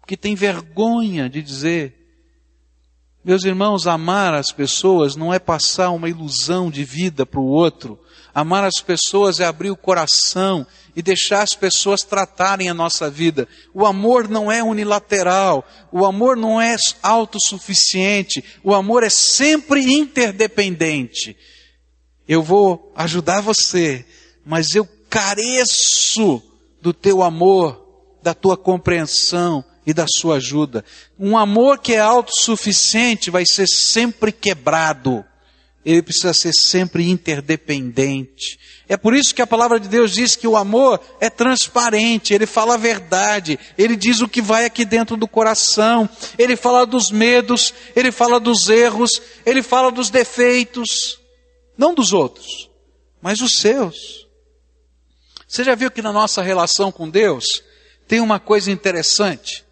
Porque 0.00 0.16
tem 0.16 0.34
vergonha 0.34 1.30
de 1.30 1.40
dizer. 1.40 1.94
Meus 3.24 3.44
irmãos, 3.44 3.86
amar 3.86 4.34
as 4.34 4.50
pessoas 4.50 5.14
não 5.14 5.32
é 5.32 5.38
passar 5.38 5.90
uma 5.90 6.08
ilusão 6.08 6.68
de 6.68 6.82
vida 6.82 7.24
para 7.24 7.38
o 7.38 7.46
outro. 7.46 7.96
Amar 8.34 8.64
as 8.64 8.80
pessoas 8.80 9.38
é 9.38 9.44
abrir 9.44 9.70
o 9.70 9.76
coração 9.76 10.66
e 10.96 11.00
deixar 11.00 11.42
as 11.42 11.54
pessoas 11.54 12.02
tratarem 12.02 12.68
a 12.68 12.74
nossa 12.74 13.08
vida. 13.08 13.46
O 13.72 13.86
amor 13.86 14.28
não 14.28 14.50
é 14.50 14.64
unilateral, 14.64 15.64
o 15.92 16.04
amor 16.04 16.36
não 16.36 16.60
é 16.60 16.74
autossuficiente, 17.00 18.42
o 18.64 18.74
amor 18.74 19.04
é 19.04 19.10
sempre 19.10 19.80
interdependente. 19.92 21.36
Eu 22.26 22.42
vou 22.42 22.92
ajudar 22.96 23.40
você, 23.40 24.04
mas 24.44 24.74
eu 24.74 24.88
careço 25.08 26.42
do 26.80 26.92
teu 26.92 27.22
amor, 27.22 27.80
da 28.22 28.34
tua 28.34 28.56
compreensão 28.56 29.64
e 29.86 29.92
da 29.92 30.06
sua 30.08 30.36
ajuda. 30.36 30.84
Um 31.18 31.36
amor 31.36 31.78
que 31.78 31.94
é 31.94 32.00
autossuficiente 32.00 33.30
vai 33.30 33.44
ser 33.46 33.66
sempre 33.68 34.32
quebrado. 34.32 35.24
Ele 35.84 36.02
precisa 36.02 36.32
ser 36.32 36.52
sempre 36.54 37.08
interdependente. 37.10 38.58
É 38.88 38.96
por 38.96 39.14
isso 39.14 39.34
que 39.34 39.42
a 39.42 39.46
palavra 39.46 39.80
de 39.80 39.88
Deus 39.88 40.12
diz 40.12 40.36
que 40.36 40.46
o 40.46 40.56
amor 40.56 41.00
é 41.20 41.30
transparente, 41.30 42.34
ele 42.34 42.46
fala 42.46 42.74
a 42.74 42.78
verdade, 42.78 43.58
ele 43.78 43.96
diz 43.96 44.20
o 44.20 44.28
que 44.28 44.42
vai 44.42 44.64
aqui 44.64 44.84
dentro 44.84 45.16
do 45.16 45.26
coração, 45.26 46.08
ele 46.38 46.56
fala 46.56 46.84
dos 46.84 47.10
medos, 47.10 47.72
ele 47.96 48.12
fala 48.12 48.38
dos 48.38 48.68
erros, 48.68 49.22
ele 49.46 49.62
fala 49.62 49.90
dos 49.90 50.10
defeitos, 50.10 51.18
não 51.76 51.94
dos 51.94 52.12
outros, 52.12 52.70
mas 53.20 53.40
os 53.40 53.56
seus. 53.56 54.26
Você 55.52 55.64
já 55.64 55.74
viu 55.74 55.90
que 55.90 56.00
na 56.00 56.14
nossa 56.14 56.40
relação 56.40 56.90
com 56.90 57.10
Deus 57.10 57.44
tem 58.08 58.20
uma 58.20 58.40
coisa 58.40 58.70
interessante? 58.70 59.62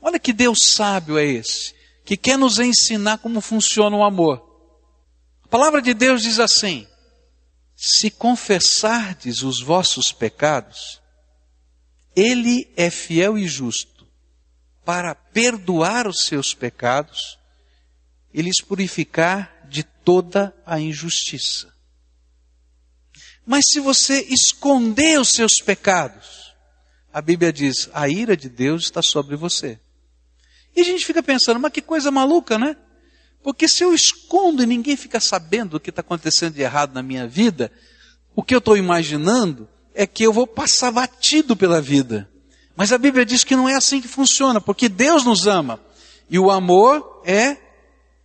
Olha 0.00 0.16
que 0.16 0.32
Deus 0.32 0.58
sábio 0.62 1.18
é 1.18 1.24
esse, 1.24 1.74
que 2.04 2.16
quer 2.16 2.38
nos 2.38 2.60
ensinar 2.60 3.18
como 3.18 3.40
funciona 3.40 3.96
o 3.96 4.04
amor. 4.04 4.48
A 5.42 5.48
palavra 5.48 5.82
de 5.82 5.92
Deus 5.92 6.22
diz 6.22 6.38
assim: 6.38 6.86
se 7.74 8.12
confessardes 8.12 9.42
os 9.42 9.60
vossos 9.60 10.12
pecados, 10.12 11.02
Ele 12.14 12.72
é 12.76 12.88
fiel 12.88 13.36
e 13.36 13.48
justo 13.48 14.06
para 14.84 15.16
perdoar 15.16 16.06
os 16.06 16.26
seus 16.26 16.54
pecados 16.54 17.40
e 18.32 18.40
lhes 18.40 18.60
purificar 18.60 19.66
de 19.68 19.82
toda 19.82 20.54
a 20.64 20.78
injustiça. 20.78 21.73
Mas 23.46 23.64
se 23.70 23.80
você 23.80 24.20
esconder 24.28 25.20
os 25.20 25.28
seus 25.30 25.54
pecados, 25.64 26.54
a 27.12 27.20
Bíblia 27.20 27.52
diz: 27.52 27.88
a 27.92 28.08
ira 28.08 28.36
de 28.36 28.48
Deus 28.48 28.84
está 28.84 29.02
sobre 29.02 29.36
você. 29.36 29.78
E 30.74 30.80
a 30.80 30.84
gente 30.84 31.04
fica 31.04 31.22
pensando, 31.22 31.60
mas 31.60 31.72
que 31.72 31.80
coisa 31.80 32.10
maluca, 32.10 32.58
né? 32.58 32.76
Porque 33.42 33.68
se 33.68 33.84
eu 33.84 33.94
escondo 33.94 34.62
e 34.62 34.66
ninguém 34.66 34.96
fica 34.96 35.20
sabendo 35.20 35.76
o 35.76 35.80
que 35.80 35.90
está 35.90 36.00
acontecendo 36.00 36.54
de 36.54 36.62
errado 36.62 36.94
na 36.94 37.02
minha 37.02 37.28
vida, 37.28 37.70
o 38.34 38.42
que 38.42 38.54
eu 38.54 38.58
estou 38.58 38.76
imaginando 38.76 39.68
é 39.94 40.06
que 40.06 40.24
eu 40.24 40.32
vou 40.32 40.46
passar 40.46 40.90
batido 40.90 41.54
pela 41.54 41.80
vida. 41.80 42.28
Mas 42.74 42.92
a 42.92 42.98
Bíblia 42.98 43.24
diz 43.24 43.44
que 43.44 43.54
não 43.54 43.68
é 43.68 43.74
assim 43.74 44.00
que 44.00 44.08
funciona, 44.08 44.60
porque 44.60 44.88
Deus 44.88 45.24
nos 45.24 45.46
ama. 45.46 45.78
E 46.28 46.38
o 46.38 46.50
amor 46.50 47.22
é 47.24 47.56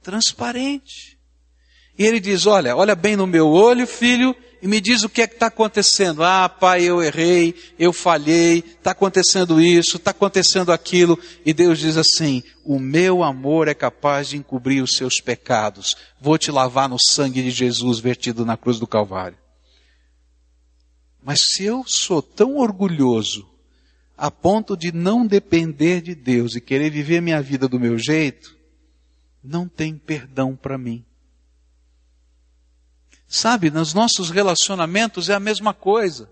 transparente. 0.01 1.19
E 1.97 2.05
ele 2.05 2.19
diz: 2.19 2.47
Olha, 2.47 2.75
olha 2.75 2.95
bem 2.95 3.15
no 3.15 3.27
meu 3.27 3.47
olho, 3.47 3.85
filho, 3.85 4.35
e 4.61 4.67
me 4.67 4.81
diz 4.81 5.03
o 5.03 5.09
que 5.09 5.21
é 5.21 5.27
que 5.27 5.35
está 5.35 5.47
acontecendo. 5.47 6.23
Ah, 6.23 6.49
pai, 6.49 6.83
eu 6.83 7.01
errei, 7.01 7.55
eu 7.77 7.93
falhei, 7.93 8.59
está 8.59 8.91
acontecendo 8.91 9.61
isso, 9.61 9.97
está 9.97 10.11
acontecendo 10.11 10.71
aquilo. 10.71 11.17
E 11.45 11.53
Deus 11.53 11.79
diz 11.79 11.95
assim: 11.95 12.43
O 12.65 12.77
meu 12.77 13.23
amor 13.23 13.67
é 13.67 13.73
capaz 13.73 14.29
de 14.29 14.37
encobrir 14.37 14.83
os 14.83 14.95
seus 14.95 15.21
pecados. 15.21 15.95
Vou 16.19 16.37
te 16.37 16.51
lavar 16.51 16.89
no 16.89 16.97
sangue 16.99 17.41
de 17.41 17.51
Jesus 17.51 17.99
vertido 17.99 18.45
na 18.45 18.57
cruz 18.57 18.79
do 18.79 18.87
Calvário. 18.87 19.37
Mas 21.23 21.41
se 21.53 21.63
eu 21.63 21.83
sou 21.85 22.21
tão 22.21 22.57
orgulhoso 22.57 23.47
a 24.17 24.29
ponto 24.29 24.75
de 24.75 24.91
não 24.91 25.25
depender 25.25 26.01
de 26.01 26.13
Deus 26.13 26.55
e 26.55 26.61
querer 26.61 26.89
viver 26.89 27.21
minha 27.21 27.41
vida 27.41 27.69
do 27.69 27.79
meu 27.79 27.97
jeito, 27.97 28.57
não 29.41 29.67
tem 29.69 29.95
perdão 29.95 30.53
para 30.55 30.77
mim. 30.77 31.05
Sabe, 33.31 33.69
nos 33.69 33.93
nossos 33.93 34.31
relacionamentos 34.31 35.29
é 35.29 35.35
a 35.35 35.39
mesma 35.39 35.71
coisa. 35.71 36.27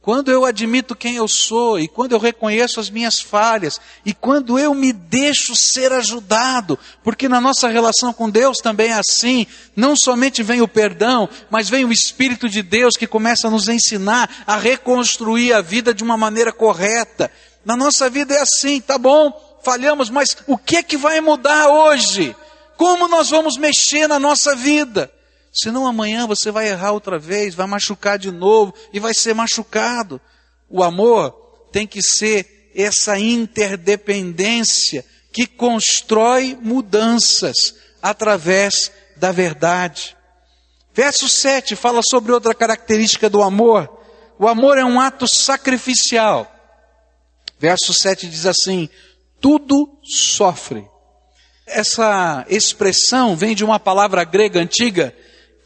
Quando 0.00 0.30
eu 0.30 0.44
admito 0.44 0.94
quem 0.94 1.16
eu 1.16 1.26
sou 1.26 1.80
e 1.80 1.88
quando 1.88 2.12
eu 2.12 2.18
reconheço 2.18 2.78
as 2.78 2.88
minhas 2.88 3.18
falhas 3.18 3.80
e 4.06 4.14
quando 4.14 4.56
eu 4.56 4.72
me 4.72 4.92
deixo 4.92 5.56
ser 5.56 5.92
ajudado, 5.92 6.78
porque 7.02 7.28
na 7.28 7.40
nossa 7.40 7.66
relação 7.68 8.12
com 8.12 8.30
Deus 8.30 8.58
também 8.58 8.90
é 8.90 9.00
assim, 9.00 9.48
não 9.74 9.96
somente 9.96 10.40
vem 10.40 10.62
o 10.62 10.68
perdão, 10.68 11.28
mas 11.50 11.68
vem 11.68 11.84
o 11.84 11.92
Espírito 11.92 12.48
de 12.48 12.62
Deus 12.62 12.94
que 12.96 13.08
começa 13.08 13.48
a 13.48 13.50
nos 13.50 13.68
ensinar 13.68 14.44
a 14.46 14.56
reconstruir 14.56 15.52
a 15.52 15.60
vida 15.60 15.92
de 15.92 16.04
uma 16.04 16.16
maneira 16.16 16.52
correta. 16.52 17.30
Na 17.64 17.76
nossa 17.76 18.08
vida 18.08 18.32
é 18.32 18.40
assim, 18.40 18.80
tá 18.80 18.96
bom, 18.96 19.58
falhamos, 19.64 20.08
mas 20.08 20.36
o 20.46 20.56
que 20.56 20.76
é 20.76 20.82
que 20.84 20.96
vai 20.96 21.20
mudar 21.20 21.68
hoje? 21.68 22.34
Como 22.76 23.08
nós 23.08 23.28
vamos 23.28 23.56
mexer 23.56 24.06
na 24.06 24.20
nossa 24.20 24.54
vida? 24.54 25.12
Senão 25.52 25.86
amanhã 25.86 26.26
você 26.26 26.50
vai 26.50 26.68
errar 26.68 26.92
outra 26.92 27.18
vez, 27.18 27.54
vai 27.54 27.66
machucar 27.66 28.18
de 28.18 28.30
novo 28.30 28.74
e 28.92 29.00
vai 29.00 29.14
ser 29.14 29.34
machucado. 29.34 30.20
O 30.68 30.82
amor 30.82 31.32
tem 31.72 31.86
que 31.86 32.02
ser 32.02 32.70
essa 32.74 33.18
interdependência 33.18 35.04
que 35.32 35.46
constrói 35.46 36.56
mudanças 36.60 37.74
através 38.02 38.92
da 39.16 39.32
verdade. 39.32 40.16
Verso 40.92 41.28
7 41.28 41.76
fala 41.76 42.00
sobre 42.02 42.32
outra 42.32 42.54
característica 42.54 43.28
do 43.28 43.42
amor. 43.42 43.88
O 44.38 44.46
amor 44.46 44.78
é 44.78 44.84
um 44.84 45.00
ato 45.00 45.26
sacrificial. 45.26 46.52
Verso 47.58 47.92
7 47.92 48.28
diz 48.28 48.46
assim: 48.46 48.88
tudo 49.40 49.98
sofre. 50.02 50.88
Essa 51.66 52.46
expressão 52.48 53.36
vem 53.36 53.54
de 53.54 53.64
uma 53.64 53.78
palavra 53.78 54.24
grega 54.24 54.60
antiga 54.60 55.14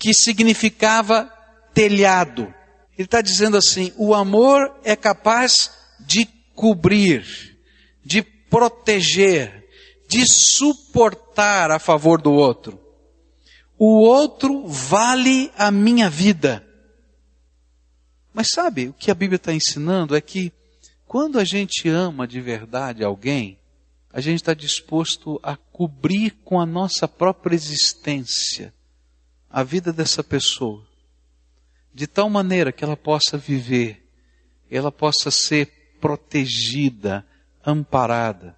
que 0.02 0.12
significava 0.12 1.32
telhado. 1.72 2.52
Ele 2.98 3.06
está 3.06 3.22
dizendo 3.22 3.56
assim: 3.56 3.92
o 3.96 4.12
amor 4.12 4.74
é 4.82 4.96
capaz 4.96 5.70
de 6.00 6.26
cobrir, 6.56 7.56
de 8.04 8.20
proteger, 8.20 9.64
de 10.08 10.24
suportar 10.26 11.70
a 11.70 11.78
favor 11.78 12.20
do 12.20 12.32
outro. 12.32 12.80
O 13.78 14.00
outro 14.00 14.66
vale 14.66 15.52
a 15.56 15.70
minha 15.70 16.10
vida. 16.10 16.66
Mas 18.34 18.48
sabe, 18.50 18.88
o 18.88 18.92
que 18.92 19.08
a 19.08 19.14
Bíblia 19.14 19.36
está 19.36 19.52
ensinando 19.52 20.16
é 20.16 20.20
que 20.20 20.52
quando 21.06 21.38
a 21.38 21.44
gente 21.44 21.88
ama 21.88 22.26
de 22.26 22.40
verdade 22.40 23.04
alguém, 23.04 23.56
a 24.12 24.20
gente 24.20 24.40
está 24.40 24.52
disposto 24.52 25.38
a 25.44 25.56
cobrir 25.56 26.32
com 26.44 26.60
a 26.60 26.66
nossa 26.66 27.06
própria 27.06 27.54
existência 27.54 28.74
a 29.52 29.62
vida 29.62 29.92
dessa 29.92 30.24
pessoa, 30.24 30.82
de 31.92 32.06
tal 32.06 32.30
maneira 32.30 32.72
que 32.72 32.82
ela 32.82 32.96
possa 32.96 33.36
viver, 33.36 34.02
ela 34.70 34.90
possa 34.90 35.30
ser 35.30 35.98
protegida, 36.00 37.26
amparada. 37.64 38.56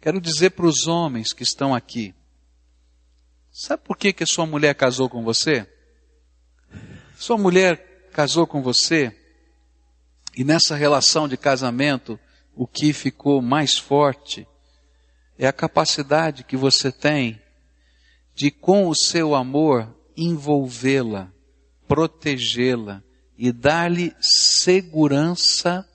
Quero 0.00 0.20
dizer 0.20 0.50
para 0.50 0.66
os 0.66 0.86
homens 0.86 1.32
que 1.32 1.42
estão 1.42 1.74
aqui, 1.74 2.14
sabe 3.50 3.82
por 3.82 3.96
que, 3.96 4.12
que 4.12 4.22
a 4.22 4.26
sua 4.26 4.46
mulher 4.46 4.72
casou 4.76 5.10
com 5.10 5.24
você? 5.24 5.68
Sua 7.18 7.36
mulher 7.36 8.08
casou 8.12 8.46
com 8.46 8.62
você 8.62 9.12
e 10.36 10.44
nessa 10.44 10.76
relação 10.76 11.26
de 11.26 11.36
casamento 11.36 12.18
o 12.54 12.68
que 12.68 12.92
ficou 12.92 13.42
mais 13.42 13.76
forte 13.76 14.46
é 15.36 15.48
a 15.48 15.52
capacidade 15.52 16.44
que 16.44 16.56
você 16.56 16.92
tem 16.92 17.42
de 18.40 18.50
com 18.50 18.88
o 18.88 18.94
seu 18.94 19.34
amor 19.34 19.94
envolvê-la, 20.16 21.30
protegê-la 21.86 23.02
e 23.36 23.52
dar-lhe 23.52 24.14
segurança 24.18 25.86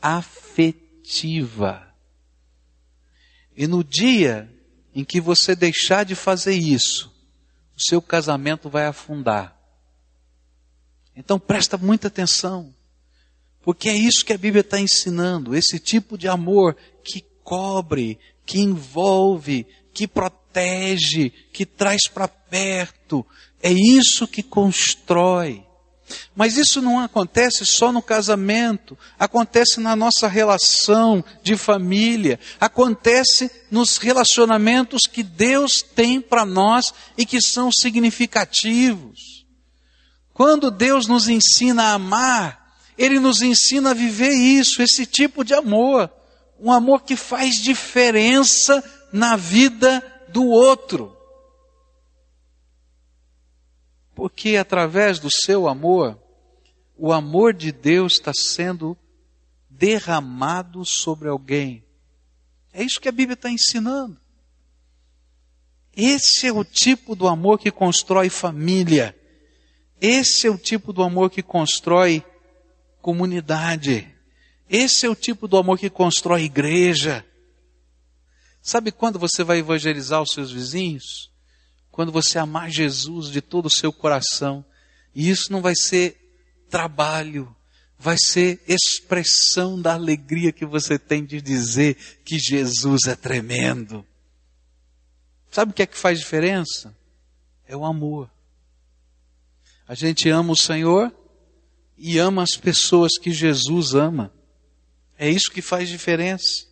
afetiva. 0.00 1.92
E 3.56 3.66
no 3.66 3.82
dia 3.82 4.48
em 4.94 5.04
que 5.04 5.20
você 5.20 5.56
deixar 5.56 6.04
de 6.04 6.14
fazer 6.14 6.54
isso, 6.54 7.12
o 7.76 7.82
seu 7.82 8.00
casamento 8.00 8.70
vai 8.70 8.86
afundar. 8.86 9.60
Então 11.16 11.36
presta 11.36 11.76
muita 11.76 12.06
atenção, 12.06 12.72
porque 13.60 13.88
é 13.88 13.96
isso 13.96 14.24
que 14.24 14.32
a 14.32 14.38
Bíblia 14.38 14.60
está 14.60 14.78
ensinando, 14.78 15.52
esse 15.52 15.80
tipo 15.80 16.16
de 16.16 16.28
amor 16.28 16.76
que 17.02 17.24
cobre, 17.42 18.20
que 18.46 18.60
envolve, 18.60 19.66
que 19.92 20.06
protege, 20.06 20.38
que 21.52 21.66
traz 21.66 22.08
para 22.08 22.28
perto. 22.28 23.24
É 23.62 23.72
isso 23.72 24.26
que 24.26 24.42
constrói. 24.42 25.64
Mas 26.34 26.56
isso 26.56 26.80
não 26.80 27.00
acontece 27.00 27.66
só 27.66 27.92
no 27.92 28.00
casamento, 28.00 28.96
acontece 29.18 29.80
na 29.80 29.94
nossa 29.94 30.26
relação 30.26 31.24
de 31.42 31.56
família, 31.56 32.38
acontece 32.60 33.50
nos 33.70 33.98
relacionamentos 33.98 35.02
que 35.02 35.22
Deus 35.22 35.82
tem 35.82 36.20
para 36.20 36.46
nós 36.46 36.94
e 37.16 37.26
que 37.26 37.42
são 37.42 37.70
significativos. 37.70 39.44
Quando 40.32 40.70
Deus 40.70 41.06
nos 41.06 41.28
ensina 41.28 41.84
a 41.84 41.92
amar, 41.94 42.76
Ele 42.96 43.18
nos 43.18 43.42
ensina 43.42 43.90
a 43.90 43.94
viver 43.94 44.32
isso, 44.32 44.80
esse 44.80 45.04
tipo 45.04 45.44
de 45.44 45.52
amor. 45.52 46.10
Um 46.60 46.72
amor 46.72 47.02
que 47.02 47.16
faz 47.16 47.56
diferença 47.56 48.82
na 49.12 49.36
vida 49.36 50.02
do 50.32 50.46
outro. 50.46 51.16
Porque 54.14 54.56
através 54.56 55.18
do 55.18 55.30
seu 55.30 55.68
amor, 55.68 56.18
o 56.96 57.12
amor 57.12 57.54
de 57.54 57.70
Deus 57.70 58.14
está 58.14 58.32
sendo 58.34 58.96
derramado 59.70 60.84
sobre 60.84 61.28
alguém. 61.28 61.84
É 62.72 62.82
isso 62.82 63.00
que 63.00 63.08
a 63.08 63.12
Bíblia 63.12 63.34
está 63.34 63.50
ensinando. 63.50 64.20
Esse 65.96 66.46
é 66.46 66.52
o 66.52 66.64
tipo 66.64 67.14
do 67.16 67.26
amor 67.26 67.58
que 67.58 67.70
constrói 67.70 68.28
família. 68.28 69.16
Esse 70.00 70.46
é 70.46 70.50
o 70.50 70.58
tipo 70.58 70.92
do 70.92 71.02
amor 71.02 71.30
que 71.30 71.42
constrói 71.42 72.24
comunidade. 73.00 74.14
Esse 74.68 75.06
é 75.06 75.08
o 75.08 75.14
tipo 75.14 75.48
do 75.48 75.56
amor 75.56 75.78
que 75.78 75.90
constrói 75.90 76.44
igreja. 76.44 77.24
Sabe 78.68 78.92
quando 78.92 79.18
você 79.18 79.42
vai 79.42 79.60
evangelizar 79.60 80.20
os 80.20 80.32
seus 80.32 80.52
vizinhos? 80.52 81.30
Quando 81.90 82.12
você 82.12 82.38
amar 82.38 82.70
Jesus 82.70 83.30
de 83.30 83.40
todo 83.40 83.64
o 83.64 83.70
seu 83.70 83.90
coração. 83.90 84.62
E 85.14 85.30
isso 85.30 85.50
não 85.50 85.62
vai 85.62 85.72
ser 85.74 86.18
trabalho, 86.68 87.56
vai 87.98 88.18
ser 88.18 88.62
expressão 88.68 89.80
da 89.80 89.94
alegria 89.94 90.52
que 90.52 90.66
você 90.66 90.98
tem 90.98 91.24
de 91.24 91.40
dizer 91.40 91.96
que 92.26 92.38
Jesus 92.38 93.06
é 93.06 93.16
tremendo. 93.16 94.06
Sabe 95.50 95.72
o 95.72 95.74
que 95.74 95.84
é 95.84 95.86
que 95.86 95.96
faz 95.96 96.18
diferença? 96.18 96.94
É 97.66 97.74
o 97.74 97.86
amor. 97.86 98.30
A 99.86 99.94
gente 99.94 100.28
ama 100.28 100.52
o 100.52 100.60
Senhor 100.60 101.10
e 101.96 102.18
ama 102.18 102.42
as 102.42 102.54
pessoas 102.54 103.12
que 103.18 103.30
Jesus 103.30 103.94
ama. 103.94 104.30
É 105.16 105.26
isso 105.26 105.50
que 105.50 105.62
faz 105.62 105.88
diferença. 105.88 106.67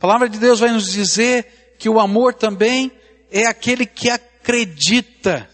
A 0.00 0.08
palavra 0.08 0.30
de 0.30 0.38
Deus 0.38 0.60
vai 0.60 0.72
nos 0.72 0.90
dizer 0.90 1.74
que 1.78 1.86
o 1.86 2.00
amor 2.00 2.32
também 2.32 2.90
é 3.30 3.44
aquele 3.44 3.84
que 3.84 4.08
acredita, 4.08 5.46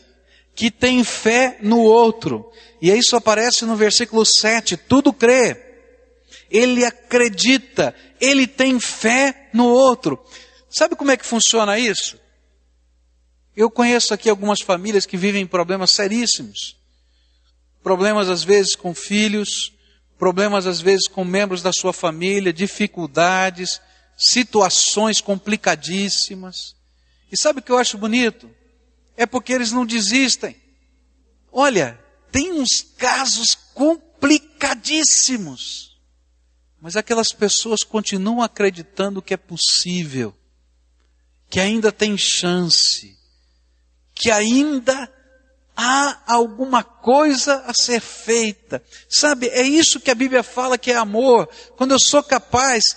que 0.54 0.70
tem 0.70 1.02
fé 1.02 1.58
no 1.60 1.80
outro. 1.80 2.48
E 2.80 2.88
isso 2.92 3.16
aparece 3.16 3.64
no 3.64 3.74
versículo 3.74 4.24
7, 4.24 4.76
tudo 4.76 5.12
crê. 5.12 5.60
Ele 6.48 6.84
acredita, 6.84 7.92
ele 8.20 8.46
tem 8.46 8.78
fé 8.78 9.48
no 9.52 9.66
outro. 9.66 10.16
Sabe 10.70 10.94
como 10.94 11.10
é 11.10 11.16
que 11.16 11.26
funciona 11.26 11.76
isso? 11.76 12.16
Eu 13.56 13.68
conheço 13.68 14.14
aqui 14.14 14.30
algumas 14.30 14.60
famílias 14.60 15.06
que 15.06 15.16
vivem 15.16 15.44
problemas 15.44 15.90
seríssimos. 15.90 16.76
Problemas 17.82 18.28
às 18.28 18.44
vezes 18.44 18.76
com 18.76 18.94
filhos, 18.94 19.72
problemas 20.16 20.68
às 20.68 20.80
vezes 20.80 21.08
com 21.08 21.24
membros 21.24 21.62
da 21.62 21.72
sua 21.72 21.92
família, 21.92 22.52
dificuldades, 22.52 23.80
situações 24.16 25.20
complicadíssimas. 25.20 26.74
E 27.30 27.36
sabe 27.36 27.60
o 27.60 27.62
que 27.62 27.70
eu 27.70 27.78
acho 27.78 27.98
bonito? 27.98 28.50
É 29.16 29.26
porque 29.26 29.52
eles 29.52 29.72
não 29.72 29.84
desistem. 29.84 30.56
Olha, 31.52 32.00
tem 32.32 32.52
uns 32.52 32.80
casos 32.96 33.54
complicadíssimos. 33.74 35.94
Mas 36.80 36.96
aquelas 36.96 37.32
pessoas 37.32 37.82
continuam 37.82 38.40
acreditando 38.42 39.22
que 39.22 39.34
é 39.34 39.36
possível, 39.36 40.32
que 41.48 41.58
ainda 41.58 41.90
tem 41.90 42.16
chance, 42.16 43.18
que 44.14 44.30
ainda 44.30 45.12
há 45.76 46.22
alguma 46.26 46.82
coisa 46.82 47.62
a 47.66 47.72
ser 47.74 48.00
feita. 48.00 48.82
Sabe, 49.08 49.48
é 49.48 49.62
isso 49.62 50.00
que 50.00 50.10
a 50.10 50.14
Bíblia 50.14 50.42
fala 50.42 50.78
que 50.78 50.90
é 50.90 50.96
amor. 50.96 51.48
Quando 51.76 51.92
eu 51.92 51.98
sou 51.98 52.22
capaz 52.22 52.96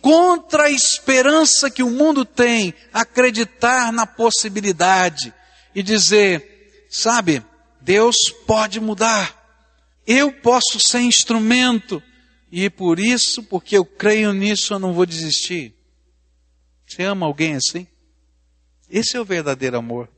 contra 0.00 0.64
a 0.64 0.70
esperança 0.70 1.70
que 1.70 1.82
o 1.82 1.90
mundo 1.90 2.24
tem, 2.24 2.74
acreditar 2.92 3.92
na 3.92 4.06
possibilidade 4.06 5.32
e 5.74 5.82
dizer, 5.82 6.86
sabe, 6.90 7.42
Deus 7.80 8.16
pode 8.46 8.80
mudar. 8.80 9.38
Eu 10.06 10.32
posso 10.32 10.80
ser 10.80 11.00
instrumento. 11.00 12.02
E 12.50 12.68
por 12.68 12.98
isso, 12.98 13.42
porque 13.44 13.76
eu 13.76 13.84
creio 13.84 14.32
nisso, 14.32 14.74
eu 14.74 14.78
não 14.78 14.92
vou 14.92 15.06
desistir. 15.06 15.74
Você 16.86 17.04
ama 17.04 17.26
alguém 17.26 17.54
assim? 17.54 17.86
Esse 18.90 19.16
é 19.16 19.20
o 19.20 19.24
verdadeiro 19.24 19.78
amor. 19.78 20.08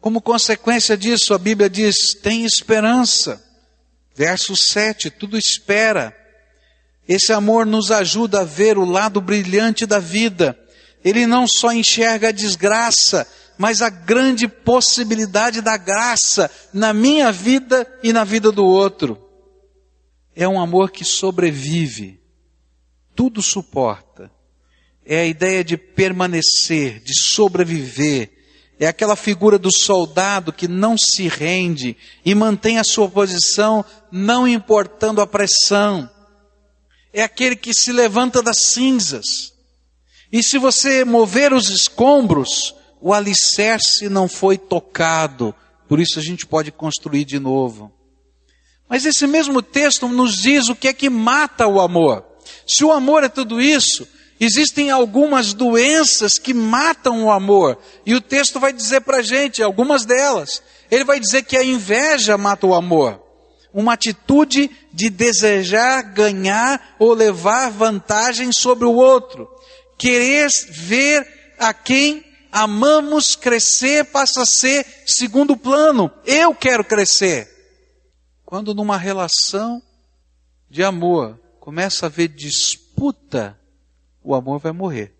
Como 0.00 0.20
consequência 0.20 0.96
disso, 0.96 1.32
a 1.32 1.38
Bíblia 1.38 1.70
diz: 1.70 2.14
tem 2.14 2.44
esperança. 2.44 3.40
Verso 4.14 4.56
7, 4.56 5.10
tudo 5.10 5.38
espera. 5.38 6.14
Esse 7.08 7.32
amor 7.32 7.66
nos 7.66 7.90
ajuda 7.90 8.40
a 8.40 8.44
ver 8.44 8.78
o 8.78 8.84
lado 8.84 9.20
brilhante 9.20 9.86
da 9.86 9.98
vida. 9.98 10.58
Ele 11.04 11.26
não 11.26 11.46
só 11.46 11.72
enxerga 11.72 12.28
a 12.28 12.32
desgraça, 12.32 13.26
mas 13.58 13.82
a 13.82 13.90
grande 13.90 14.46
possibilidade 14.46 15.60
da 15.60 15.76
graça 15.76 16.50
na 16.72 16.92
minha 16.92 17.32
vida 17.32 17.86
e 18.02 18.12
na 18.12 18.24
vida 18.24 18.52
do 18.52 18.64
outro. 18.64 19.18
É 20.34 20.46
um 20.48 20.60
amor 20.60 20.90
que 20.90 21.04
sobrevive, 21.04 22.20
tudo 23.14 23.42
suporta. 23.42 24.30
É 25.04 25.20
a 25.20 25.26
ideia 25.26 25.64
de 25.64 25.76
permanecer, 25.76 27.00
de 27.00 27.12
sobreviver, 27.20 28.30
é 28.82 28.86
aquela 28.88 29.14
figura 29.14 29.60
do 29.60 29.70
soldado 29.70 30.52
que 30.52 30.66
não 30.66 30.96
se 30.98 31.28
rende 31.28 31.96
e 32.24 32.34
mantém 32.34 32.78
a 32.78 32.84
sua 32.84 33.08
posição, 33.08 33.84
não 34.10 34.46
importando 34.46 35.20
a 35.20 35.26
pressão. 35.26 36.10
É 37.12 37.22
aquele 37.22 37.56
que 37.56 37.74
se 37.74 37.92
levanta 37.92 38.42
das 38.42 38.58
cinzas. 38.72 39.52
E 40.32 40.42
se 40.42 40.58
você 40.58 41.04
mover 41.04 41.52
os 41.52 41.68
escombros, 41.68 42.74
o 43.00 43.12
alicerce 43.12 44.08
não 44.08 44.28
foi 44.28 44.56
tocado. 44.56 45.54
Por 45.88 46.00
isso 46.00 46.18
a 46.18 46.22
gente 46.22 46.46
pode 46.46 46.72
construir 46.72 47.24
de 47.24 47.38
novo. 47.38 47.92
Mas 48.88 49.04
esse 49.04 49.26
mesmo 49.26 49.60
texto 49.62 50.08
nos 50.08 50.36
diz 50.36 50.68
o 50.68 50.74
que 50.74 50.88
é 50.88 50.92
que 50.92 51.10
mata 51.10 51.66
o 51.66 51.80
amor. 51.80 52.24
Se 52.66 52.84
o 52.84 52.92
amor 52.92 53.24
é 53.24 53.28
tudo 53.28 53.60
isso, 53.60 54.06
Existem 54.44 54.90
algumas 54.90 55.52
doenças 55.52 56.36
que 56.36 56.52
matam 56.52 57.26
o 57.26 57.30
amor. 57.30 57.78
E 58.04 58.12
o 58.12 58.20
texto 58.20 58.58
vai 58.58 58.72
dizer 58.72 59.02
para 59.02 59.18
a 59.18 59.22
gente 59.22 59.62
algumas 59.62 60.04
delas. 60.04 60.60
Ele 60.90 61.04
vai 61.04 61.20
dizer 61.20 61.44
que 61.44 61.56
a 61.56 61.62
inveja 61.62 62.36
mata 62.36 62.66
o 62.66 62.74
amor. 62.74 63.21
Uma 63.72 63.94
atitude 63.94 64.70
de 64.92 65.08
desejar 65.08 66.02
ganhar 66.02 66.94
ou 66.98 67.14
levar 67.14 67.70
vantagem 67.70 68.52
sobre 68.52 68.84
o 68.84 68.92
outro. 68.92 69.48
Querer 69.96 70.48
ver 70.70 71.54
a 71.58 71.72
quem 71.72 72.24
amamos 72.50 73.34
crescer 73.34 74.04
passa 74.06 74.42
a 74.42 74.46
ser 74.46 74.84
segundo 75.06 75.56
plano. 75.56 76.10
Eu 76.26 76.54
quero 76.54 76.84
crescer. 76.84 77.48
Quando 78.44 78.74
numa 78.74 78.98
relação 78.98 79.82
de 80.68 80.82
amor 80.82 81.40
começa 81.58 82.06
a 82.06 82.08
haver 82.08 82.28
disputa 82.28 83.58
o 84.22 84.34
amor 84.34 84.58
vai 84.58 84.72
morrer. 84.72 85.14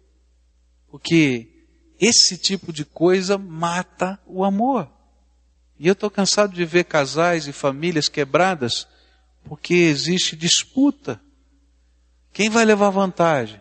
Porque 0.88 1.66
esse 2.00 2.36
tipo 2.36 2.72
de 2.72 2.84
coisa 2.84 3.36
mata 3.36 4.20
o 4.26 4.44
amor. 4.44 4.88
E 5.82 5.88
eu 5.88 5.94
estou 5.94 6.08
cansado 6.08 6.54
de 6.54 6.64
ver 6.64 6.84
casais 6.84 7.48
e 7.48 7.52
famílias 7.52 8.08
quebradas 8.08 8.86
porque 9.42 9.74
existe 9.74 10.36
disputa. 10.36 11.20
Quem 12.32 12.48
vai 12.48 12.64
levar 12.64 12.90
vantagem? 12.90 13.60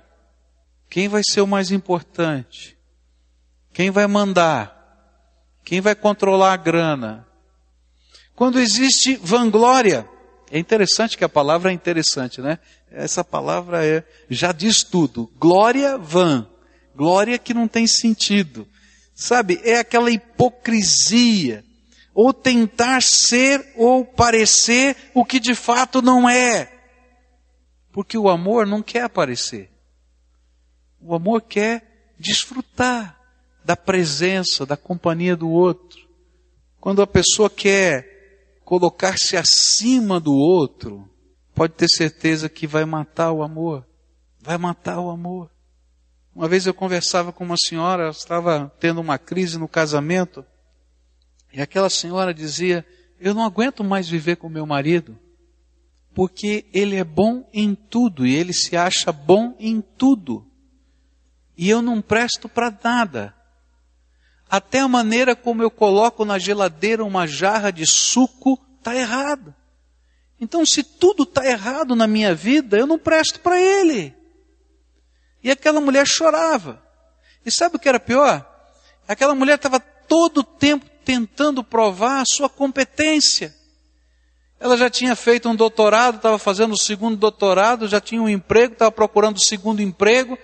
Quem 0.87 1.07
vai 1.07 1.23
ser 1.27 1.41
o 1.41 1.47
mais 1.47 1.71
importante? 1.71 2.77
Quem 3.73 3.89
vai 3.89 4.05
mandar? 4.05 4.77
Quem 5.65 5.81
vai 5.81 5.95
controlar 5.95 6.53
a 6.53 6.57
grana? 6.57 7.27
Quando 8.35 8.59
existe 8.59 9.15
vanglória, 9.15 10.07
é 10.51 10.59
interessante 10.59 11.17
que 11.17 11.23
a 11.23 11.29
palavra 11.29 11.71
é 11.71 11.73
interessante, 11.73 12.39
né? 12.39 12.59
Essa 12.91 13.23
palavra 13.23 13.83
é, 13.83 14.03
já 14.29 14.51
diz 14.51 14.83
tudo. 14.83 15.27
Glória 15.39 15.97
vã. 15.97 16.47
Glória 16.95 17.39
que 17.39 17.51
não 17.51 17.67
tem 17.67 17.87
sentido. 17.87 18.67
Sabe? 19.15 19.59
É 19.63 19.79
aquela 19.79 20.11
hipocrisia. 20.11 21.65
Ou 22.13 22.33
tentar 22.33 23.01
ser 23.01 23.73
ou 23.75 24.05
parecer 24.05 24.95
o 25.13 25.23
que 25.23 25.39
de 25.39 25.55
fato 25.55 26.01
não 26.01 26.29
é. 26.29 26.71
Porque 27.91 28.17
o 28.17 28.29
amor 28.29 28.65
não 28.65 28.81
quer 28.81 29.03
aparecer. 29.03 29.69
O 30.99 31.15
amor 31.15 31.41
quer 31.41 32.13
desfrutar 32.19 33.19
da 33.63 33.75
presença, 33.75 34.65
da 34.65 34.77
companhia 34.77 35.35
do 35.35 35.49
outro. 35.49 36.07
Quando 36.79 37.01
a 37.01 37.07
pessoa 37.07 37.49
quer 37.49 38.59
colocar-se 38.63 39.35
acima 39.35 40.19
do 40.19 40.33
outro, 40.33 41.09
pode 41.53 41.73
ter 41.73 41.89
certeza 41.89 42.49
que 42.49 42.65
vai 42.65 42.85
matar 42.85 43.31
o 43.31 43.43
amor. 43.43 43.85
Vai 44.39 44.57
matar 44.57 44.99
o 44.99 45.09
amor. 45.09 45.51
Uma 46.33 46.47
vez 46.47 46.65
eu 46.65 46.73
conversava 46.73 47.33
com 47.33 47.43
uma 47.43 47.57
senhora, 47.57 48.03
ela 48.03 48.11
estava 48.11 48.71
tendo 48.79 49.01
uma 49.01 49.17
crise 49.17 49.57
no 49.57 49.67
casamento, 49.67 50.45
e 51.53 51.61
aquela 51.61 51.89
senhora 51.89 52.33
dizia: 52.33 52.85
Eu 53.19 53.33
não 53.33 53.43
aguento 53.43 53.83
mais 53.83 54.07
viver 54.07 54.37
com 54.37 54.49
meu 54.49 54.65
marido, 54.65 55.17
porque 56.13 56.65
ele 56.73 56.95
é 56.95 57.03
bom 57.03 57.47
em 57.53 57.75
tudo 57.75 58.25
e 58.25 58.35
ele 58.35 58.53
se 58.53 58.75
acha 58.77 59.11
bom 59.11 59.55
em 59.59 59.81
tudo. 59.81 60.45
E 61.57 61.69
eu 61.69 61.81
não 61.81 62.01
presto 62.01 62.47
para 62.47 62.75
nada. 62.83 63.35
Até 64.49 64.79
a 64.79 64.87
maneira 64.87 65.35
como 65.35 65.61
eu 65.63 65.71
coloco 65.71 66.25
na 66.25 66.37
geladeira 66.37 67.05
uma 67.05 67.27
jarra 67.27 67.71
de 67.71 67.85
suco 67.85 68.59
está 68.77 68.95
errada. 68.95 69.55
Então, 70.39 70.65
se 70.65 70.83
tudo 70.83 71.23
está 71.23 71.45
errado 71.45 71.95
na 71.95 72.07
minha 72.07 72.33
vida, 72.33 72.77
eu 72.77 72.87
não 72.87 72.97
presto 72.97 73.39
para 73.41 73.61
ele. 73.61 74.13
E 75.43 75.51
aquela 75.51 75.79
mulher 75.79 76.07
chorava. 76.07 76.83
E 77.45 77.51
sabe 77.51 77.75
o 77.75 77.79
que 77.79 77.87
era 77.87 77.99
pior? 77.99 78.47
Aquela 79.07 79.35
mulher 79.35 79.55
estava 79.55 79.79
todo 79.79 80.39
o 80.39 80.43
tempo 80.43 80.90
tentando 81.11 81.61
provar 81.61 82.21
a 82.21 82.25
sua 82.25 82.47
competência. 82.47 83.53
Ela 84.57 84.77
já 84.77 84.89
tinha 84.89 85.13
feito 85.13 85.49
um 85.49 85.55
doutorado, 85.55 86.15
estava 86.15 86.39
fazendo 86.39 86.71
o 86.71 86.81
segundo 86.81 87.17
doutorado, 87.17 87.85
já 87.85 87.99
tinha 87.99 88.21
um 88.21 88.29
emprego, 88.29 88.73
estava 88.73 88.91
procurando 88.91 89.35
o 89.35 89.43
segundo 89.43 89.81
emprego, 89.81 90.37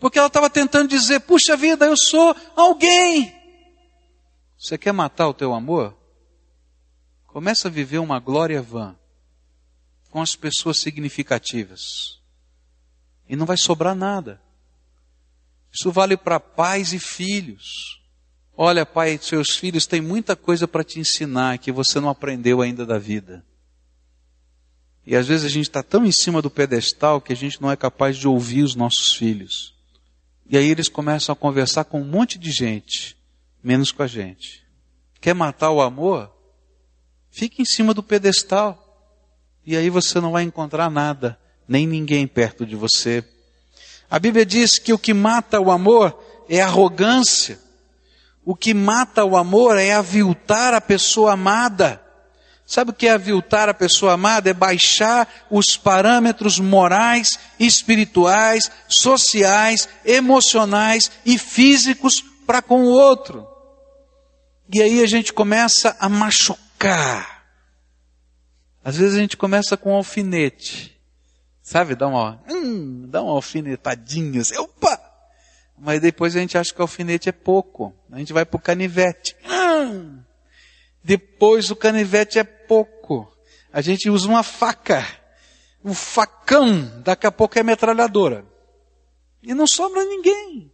porque 0.00 0.18
ela 0.18 0.28
estava 0.28 0.48
tentando 0.48 0.88
dizer: 0.88 1.20
puxa 1.20 1.54
vida, 1.54 1.84
eu 1.84 1.96
sou 1.98 2.34
alguém. 2.56 3.34
Você 4.58 4.78
quer 4.78 4.92
matar 4.92 5.28
o 5.28 5.34
teu 5.34 5.52
amor? 5.52 5.94
Começa 7.26 7.68
a 7.68 7.70
viver 7.70 7.98
uma 7.98 8.18
glória 8.18 8.62
vã 8.62 8.96
com 10.08 10.22
as 10.22 10.34
pessoas 10.34 10.78
significativas. 10.78 12.20
E 13.28 13.36
não 13.36 13.44
vai 13.44 13.58
sobrar 13.58 13.94
nada. 13.94 14.40
Isso 15.70 15.92
vale 15.92 16.16
para 16.16 16.40
pais 16.40 16.94
e 16.94 16.98
filhos. 16.98 18.03
Olha, 18.56 18.86
pai, 18.86 19.18
seus 19.20 19.56
filhos 19.56 19.86
têm 19.86 20.00
muita 20.00 20.36
coisa 20.36 20.68
para 20.68 20.84
te 20.84 21.00
ensinar 21.00 21.58
que 21.58 21.72
você 21.72 21.98
não 21.98 22.08
aprendeu 22.08 22.62
ainda 22.62 22.86
da 22.86 22.98
vida. 22.98 23.44
E 25.06 25.16
às 25.16 25.26
vezes 25.26 25.44
a 25.44 25.48
gente 25.48 25.68
está 25.68 25.82
tão 25.82 26.06
em 26.06 26.12
cima 26.12 26.40
do 26.40 26.48
pedestal 26.48 27.20
que 27.20 27.32
a 27.32 27.36
gente 27.36 27.60
não 27.60 27.70
é 27.70 27.76
capaz 27.76 28.16
de 28.16 28.28
ouvir 28.28 28.62
os 28.62 28.74
nossos 28.74 29.12
filhos. 29.14 29.74
E 30.46 30.56
aí 30.56 30.68
eles 30.68 30.88
começam 30.88 31.32
a 31.32 31.36
conversar 31.36 31.84
com 31.84 32.00
um 32.00 32.04
monte 32.04 32.38
de 32.38 32.50
gente, 32.50 33.16
menos 33.62 33.90
com 33.90 34.02
a 34.02 34.06
gente. 34.06 34.64
Quer 35.20 35.34
matar 35.34 35.70
o 35.70 35.82
amor? 35.82 36.30
Fique 37.30 37.60
em 37.60 37.64
cima 37.64 37.92
do 37.92 38.02
pedestal. 38.02 38.80
E 39.66 39.76
aí 39.76 39.90
você 39.90 40.20
não 40.20 40.32
vai 40.32 40.42
encontrar 40.42 40.90
nada, 40.90 41.38
nem 41.66 41.86
ninguém 41.86 42.26
perto 42.26 42.64
de 42.64 42.76
você. 42.76 43.24
A 44.08 44.18
Bíblia 44.18 44.46
diz 44.46 44.78
que 44.78 44.92
o 44.92 44.98
que 44.98 45.12
mata 45.12 45.58
o 45.58 45.70
amor 45.70 46.16
é 46.48 46.60
arrogância. 46.60 47.58
O 48.44 48.54
que 48.54 48.74
mata 48.74 49.24
o 49.24 49.36
amor 49.36 49.78
é 49.78 49.92
aviltar 49.92 50.74
a 50.74 50.80
pessoa 50.80 51.32
amada. 51.32 52.00
Sabe 52.66 52.90
o 52.90 52.94
que 52.94 53.06
é 53.06 53.12
aviltar 53.12 53.68
a 53.68 53.74
pessoa 53.74 54.12
amada? 54.14 54.50
É 54.50 54.54
baixar 54.54 55.46
os 55.50 55.76
parâmetros 55.76 56.58
morais, 56.58 57.38
espirituais, 57.58 58.70
sociais, 58.88 59.88
emocionais 60.04 61.10
e 61.24 61.38
físicos 61.38 62.22
para 62.46 62.62
com 62.62 62.84
o 62.84 62.88
outro. 62.88 63.46
E 64.72 64.82
aí 64.82 65.02
a 65.02 65.06
gente 65.06 65.32
começa 65.32 65.96
a 66.00 66.08
machucar. 66.08 67.44
Às 68.82 68.96
vezes 68.96 69.16
a 69.16 69.20
gente 69.20 69.36
começa 69.36 69.76
com 69.76 69.92
um 69.92 69.96
alfinete. 69.96 70.94
Sabe? 71.62 71.94
Dá 71.94 72.06
uma, 72.06 72.42
hum, 72.48 73.06
dá 73.08 73.22
uma 73.22 73.32
alfinetadinha. 73.32 74.40
Assim, 74.40 74.56
opa! 74.58 75.03
Mas 75.78 76.00
depois 76.00 76.36
a 76.36 76.40
gente 76.40 76.56
acha 76.56 76.72
que 76.72 76.80
o 76.80 76.82
alfinete 76.82 77.28
é 77.28 77.32
pouco. 77.32 77.94
A 78.10 78.18
gente 78.18 78.32
vai 78.32 78.44
pro 78.44 78.58
canivete. 78.58 79.36
Hum, 79.44 80.22
depois 81.02 81.70
o 81.70 81.76
canivete 81.76 82.38
é 82.38 82.44
pouco. 82.44 83.30
A 83.72 83.80
gente 83.80 84.08
usa 84.08 84.28
uma 84.28 84.42
faca. 84.42 85.04
O 85.82 85.92
facão, 85.92 87.02
daqui 87.02 87.26
a 87.26 87.32
pouco 87.32 87.58
é 87.58 87.62
metralhadora. 87.62 88.46
E 89.42 89.52
não 89.52 89.66
sobra 89.66 90.04
ninguém. 90.04 90.72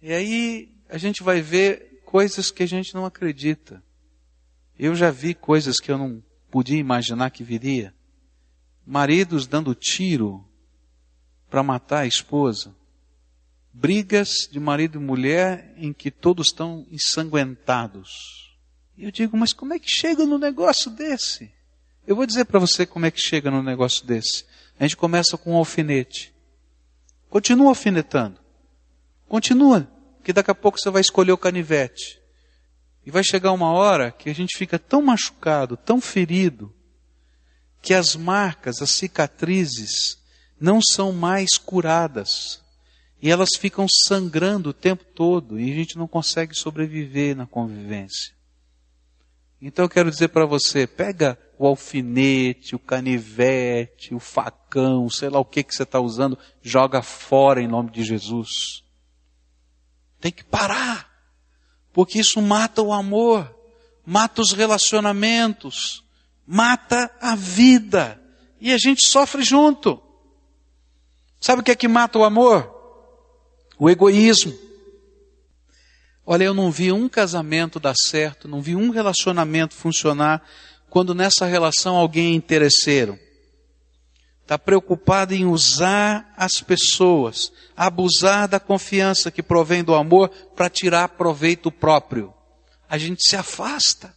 E 0.00 0.12
aí 0.12 0.76
a 0.88 0.98
gente 0.98 1.22
vai 1.22 1.40
ver 1.40 2.02
coisas 2.04 2.50
que 2.50 2.62
a 2.62 2.66
gente 2.66 2.94
não 2.94 3.04
acredita. 3.04 3.82
Eu 4.78 4.94
já 4.94 5.10
vi 5.10 5.34
coisas 5.34 5.80
que 5.80 5.90
eu 5.90 5.98
não 5.98 6.22
podia 6.50 6.78
imaginar 6.78 7.30
que 7.30 7.42
viria. 7.42 7.92
Maridos 8.86 9.46
dando 9.46 9.74
tiro 9.74 10.46
para 11.50 11.62
matar 11.62 12.00
a 12.00 12.06
esposa. 12.06 12.74
Brigas 13.78 14.48
de 14.50 14.58
marido 14.58 14.98
e 14.98 15.04
mulher 15.04 15.74
em 15.76 15.92
que 15.92 16.10
todos 16.10 16.46
estão 16.46 16.86
ensanguentados. 16.90 18.56
E 18.96 19.04
eu 19.04 19.10
digo, 19.10 19.36
mas 19.36 19.52
como 19.52 19.74
é 19.74 19.78
que 19.78 19.90
chega 19.90 20.24
no 20.24 20.38
negócio 20.38 20.90
desse? 20.90 21.52
Eu 22.06 22.16
vou 22.16 22.24
dizer 22.24 22.46
para 22.46 22.58
você 22.58 22.86
como 22.86 23.04
é 23.04 23.10
que 23.10 23.20
chega 23.20 23.50
no 23.50 23.62
negócio 23.62 24.06
desse. 24.06 24.46
A 24.80 24.84
gente 24.84 24.96
começa 24.96 25.36
com 25.36 25.52
um 25.52 25.56
alfinete. 25.56 26.34
Continua 27.28 27.68
alfinetando. 27.68 28.40
Continua, 29.28 29.86
que 30.24 30.32
daqui 30.32 30.50
a 30.50 30.54
pouco 30.54 30.78
você 30.78 30.88
vai 30.88 31.02
escolher 31.02 31.32
o 31.32 31.38
canivete. 31.38 32.18
E 33.04 33.10
vai 33.10 33.22
chegar 33.22 33.52
uma 33.52 33.72
hora 33.72 34.10
que 34.10 34.30
a 34.30 34.34
gente 34.34 34.56
fica 34.56 34.78
tão 34.78 35.02
machucado, 35.02 35.76
tão 35.76 36.00
ferido, 36.00 36.74
que 37.82 37.92
as 37.92 38.16
marcas, 38.16 38.80
as 38.80 38.90
cicatrizes, 38.90 40.18
não 40.58 40.80
são 40.80 41.12
mais 41.12 41.58
curadas. 41.58 42.64
E 43.20 43.30
elas 43.30 43.50
ficam 43.58 43.86
sangrando 44.06 44.70
o 44.70 44.74
tempo 44.74 45.04
todo 45.04 45.58
e 45.58 45.72
a 45.72 45.74
gente 45.74 45.96
não 45.96 46.06
consegue 46.06 46.54
sobreviver 46.54 47.34
na 47.34 47.46
convivência. 47.46 48.34
Então 49.60 49.86
eu 49.86 49.88
quero 49.88 50.10
dizer 50.10 50.28
para 50.28 50.44
você, 50.44 50.86
pega 50.86 51.38
o 51.58 51.66
alfinete, 51.66 52.74
o 52.74 52.78
canivete, 52.78 54.14
o 54.14 54.20
facão, 54.20 55.08
sei 55.08 55.30
lá 55.30 55.40
o 55.40 55.44
que 55.44 55.62
que 55.62 55.74
você 55.74 55.82
está 55.82 55.98
usando, 55.98 56.38
joga 56.62 57.00
fora 57.00 57.62
em 57.62 57.66
nome 57.66 57.90
de 57.90 58.04
Jesus. 58.04 58.84
Tem 60.20 60.30
que 60.30 60.44
parar, 60.44 61.10
porque 61.92 62.18
isso 62.18 62.42
mata 62.42 62.82
o 62.82 62.92
amor, 62.92 63.54
mata 64.04 64.42
os 64.42 64.52
relacionamentos, 64.52 66.04
mata 66.46 67.10
a 67.20 67.34
vida, 67.34 68.22
e 68.60 68.72
a 68.72 68.78
gente 68.78 69.06
sofre 69.06 69.42
junto. 69.42 70.02
Sabe 71.40 71.60
o 71.60 71.64
que 71.64 71.70
é 71.70 71.76
que 71.76 71.88
mata 71.88 72.18
o 72.18 72.24
amor? 72.24 72.75
O 73.78 73.90
egoísmo. 73.90 74.56
Olha, 76.24 76.44
eu 76.44 76.54
não 76.54 76.70
vi 76.70 76.90
um 76.90 77.08
casamento 77.08 77.78
dar 77.78 77.94
certo, 77.94 78.48
não 78.48 78.60
vi 78.60 78.74
um 78.74 78.90
relacionamento 78.90 79.74
funcionar 79.74 80.42
quando 80.90 81.14
nessa 81.14 81.46
relação 81.46 81.96
alguém 81.96 82.32
é 82.32 82.36
interesseiro. 82.36 83.18
Está 84.42 84.58
preocupado 84.58 85.34
em 85.34 85.44
usar 85.44 86.32
as 86.36 86.60
pessoas, 86.60 87.52
abusar 87.76 88.48
da 88.48 88.58
confiança 88.58 89.30
que 89.30 89.42
provém 89.42 89.84
do 89.84 89.94
amor 89.94 90.28
para 90.54 90.70
tirar 90.70 91.08
proveito 91.10 91.70
próprio. 91.70 92.32
A 92.88 92.96
gente 92.96 93.28
se 93.28 93.36
afasta. 93.36 94.14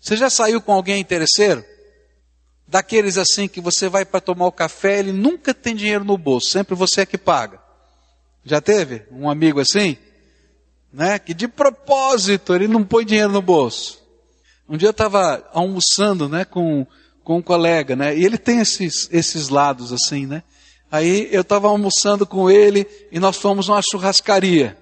Você 0.00 0.16
já 0.16 0.30
saiu 0.30 0.60
com 0.60 0.72
alguém 0.72 1.00
interesseiro? 1.00 1.64
Daqueles 2.66 3.18
assim 3.18 3.46
que 3.46 3.60
você 3.60 3.88
vai 3.88 4.04
para 4.04 4.20
tomar 4.20 4.46
o 4.46 4.52
café, 4.52 4.98
ele 4.98 5.12
nunca 5.12 5.52
tem 5.52 5.76
dinheiro 5.76 6.04
no 6.04 6.18
bolso, 6.18 6.48
sempre 6.48 6.74
você 6.74 7.02
é 7.02 7.06
que 7.06 7.18
paga. 7.18 7.61
Já 8.44 8.60
teve 8.60 9.02
um 9.10 9.28
amigo 9.28 9.60
assim? 9.60 9.96
né? 10.92 11.18
Que 11.18 11.32
de 11.32 11.48
propósito 11.48 12.54
ele 12.54 12.68
não 12.68 12.84
põe 12.84 13.04
dinheiro 13.04 13.32
no 13.32 13.40
bolso. 13.40 14.00
Um 14.68 14.76
dia 14.76 14.88
eu 14.88 14.92
estava 14.92 15.48
almoçando, 15.52 16.28
né, 16.28 16.44
com, 16.44 16.86
com 17.24 17.38
um 17.38 17.42
colega, 17.42 17.96
né? 17.96 18.16
E 18.16 18.24
ele 18.24 18.38
tem 18.38 18.60
esses, 18.60 19.08
esses 19.10 19.48
lados 19.48 19.92
assim, 19.92 20.26
né? 20.26 20.42
Aí 20.90 21.28
eu 21.32 21.40
estava 21.40 21.68
almoçando 21.68 22.26
com 22.26 22.50
ele 22.50 22.86
e 23.10 23.18
nós 23.18 23.36
fomos 23.36 23.68
numa 23.68 23.80
churrascaria. 23.82 24.76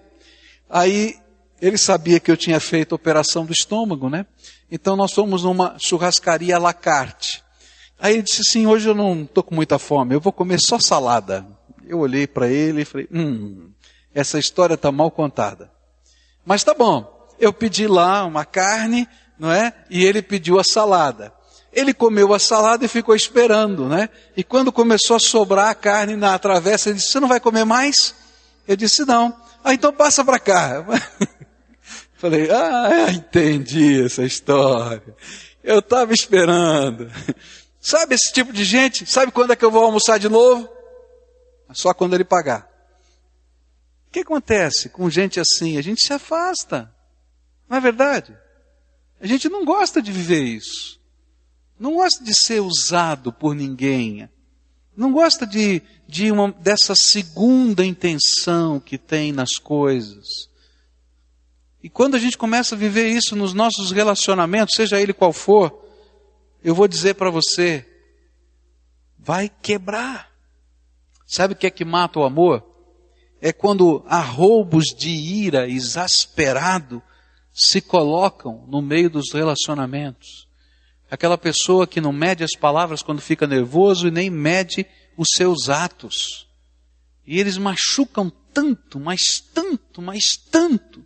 Aí 0.69 1.17
ele 1.61 1.79
sabia 1.79 2.19
que 2.19 2.31
eu 2.31 2.37
tinha 2.37 2.59
feito 2.59 2.95
operação 2.95 3.47
do 3.47 3.53
estômago, 3.53 4.09
né? 4.09 4.27
Então 4.71 4.97
nós 4.97 5.13
fomos 5.13 5.45
numa 5.45 5.77
churrascaria 5.79 6.57
à 6.57 6.59
la 6.59 6.73
carte. 6.73 7.43
Aí 7.99 8.15
ele 8.15 8.23
disse 8.23 8.41
assim, 8.41 8.67
hoje 8.67 8.89
eu 8.89 8.95
não 8.95 9.23
estou 9.23 9.43
com 9.43 9.55
muita 9.55 9.79
fome, 9.79 10.15
eu 10.15 10.21
vou 10.21 10.33
comer 10.33 10.59
só 10.61 10.79
salada. 10.79 11.47
Eu 11.91 11.99
olhei 11.99 12.25
para 12.25 12.47
ele 12.47 12.83
e 12.83 12.85
falei, 12.85 13.09
hum, 13.11 13.69
essa 14.15 14.39
história 14.39 14.75
está 14.75 14.93
mal 14.93 15.11
contada. 15.11 15.69
Mas 16.47 16.63
tá 16.63 16.73
bom. 16.73 17.29
Eu 17.37 17.53
pedi 17.53 17.89
lá 17.89 18.25
uma 18.25 18.45
carne, 18.45 19.09
não 19.37 19.51
é? 19.51 19.75
E 19.91 20.05
ele 20.05 20.23
pediu 20.23 20.61
a 20.61 20.63
salada. 20.63 21.33
Ele 21.73 21.93
comeu 21.93 22.33
a 22.33 22.39
salada 22.39 22.85
e 22.85 22.89
ficou 22.89 23.13
esperando, 23.13 23.89
né? 23.89 24.09
E 24.37 24.45
quando 24.45 24.71
começou 24.71 25.17
a 25.17 25.19
sobrar 25.19 25.69
a 25.69 25.75
carne 25.75 26.15
na 26.15 26.39
travessa, 26.39 26.91
ele 26.91 26.99
disse: 26.99 27.11
Você 27.11 27.19
não 27.19 27.27
vai 27.27 27.41
comer 27.41 27.65
mais? 27.65 28.15
Eu 28.69 28.77
disse: 28.77 29.05
Não. 29.05 29.37
Ah, 29.65 29.75
então 29.75 29.93
passa 29.93 30.25
para 30.25 30.39
cá. 30.39 30.87
Falei: 32.15 32.49
Ah, 32.53 33.11
entendi 33.11 34.05
essa 34.05 34.23
história. 34.23 35.17
Eu 35.65 35.81
estava 35.81 36.13
esperando. 36.13 37.11
Sabe 37.81 38.15
esse 38.15 38.33
tipo 38.33 38.53
de 38.53 38.63
gente? 38.63 39.07
Sabe 39.07 39.33
quando 39.33 39.53
é 39.53 39.57
que 39.57 39.65
eu 39.65 39.73
vou 39.73 39.83
almoçar 39.83 40.19
de 40.19 40.29
novo? 40.29 40.69
Só 41.73 41.95
quando 41.95 42.15
ele 42.15 42.25
pagar. 42.25 42.69
O 44.09 44.11
que 44.11 44.21
acontece 44.21 44.89
com 44.89 45.09
gente 45.09 45.39
assim? 45.39 45.77
A 45.77 45.83
gente 45.83 46.05
se 46.05 46.13
afasta. 46.13 46.93
Não 47.69 47.77
é 47.77 47.81
verdade? 47.81 48.37
A 49.21 49.27
gente 49.27 49.49
não 49.49 49.65
gosta 49.65 50.03
de 50.03 50.11
viver 50.11 50.43
isso. 50.43 50.99
Não 51.79 51.95
gosta 51.95 52.25
de 52.25 52.35
ser 52.35 52.61
usado 52.61 53.33
por 53.33 53.55
ninguém. 53.55 54.29
Não 54.97 55.13
gosta 55.13 55.47
de, 55.47 55.83
de 56.07 56.31
uma, 56.31 56.51
dessa 56.53 56.95
segunda 56.95 57.85
intenção 57.85 58.81
que 58.81 58.99
tem 58.99 59.33
nas 59.33 59.57
coisas. 59.57 60.51
E 61.83 61.89
quando 61.89 62.17
a 62.17 62.19
gente 62.19 62.37
começa 62.37 62.75
a 62.75 62.79
viver 62.79 63.09
isso 63.09 63.35
nos 63.35 63.55
nossos 63.55 63.91
relacionamentos, 63.93 64.75
seja 64.75 65.01
ele 65.01 65.13
qual 65.13 65.33
for, 65.33 65.85
eu 66.63 66.75
vou 66.75 66.87
dizer 66.87 67.15
para 67.15 67.31
você, 67.31 67.87
vai 69.19 69.49
quebrar. 69.49 70.30
Sabe 71.31 71.55
o 71.55 71.57
que 71.57 71.67
é 71.67 71.71
que 71.71 71.85
mata 71.85 72.19
o 72.19 72.25
amor? 72.25 72.71
é 73.41 73.53
quando 73.53 74.05
arroubos 74.07 74.87
de 74.97 75.09
ira 75.09 75.69
exasperado 75.69 77.03
se 77.53 77.81
colocam 77.81 78.65
no 78.69 78.83
meio 78.83 79.09
dos 79.09 79.33
relacionamentos. 79.33 80.47
Aquela 81.11 81.39
pessoa 81.39 81.87
que 81.87 82.01
não 82.01 82.13
mede 82.13 82.45
as 82.45 82.53
palavras 82.53 83.03
quando 83.03 83.21
fica 83.21 83.47
nervoso 83.47 84.07
e 84.07 84.11
nem 84.11 84.31
mede 84.31 84.87
os 85.17 85.31
seus 85.35 85.69
atos. 85.69 86.47
E 87.27 87.41
eles 87.41 87.57
machucam 87.57 88.31
tanto, 88.53 89.01
mas 89.01 89.41
tanto, 89.41 90.03
mas 90.03 90.37
tanto. 90.37 91.05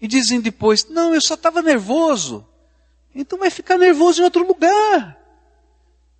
E 0.00 0.06
dizem 0.06 0.40
depois: 0.40 0.86
Não, 0.88 1.14
eu 1.14 1.20
só 1.20 1.34
estava 1.34 1.62
nervoso. 1.62 2.46
Então 3.14 3.38
vai 3.38 3.50
ficar 3.50 3.78
nervoso 3.78 4.20
em 4.20 4.24
outro 4.24 4.46
lugar. 4.46 5.18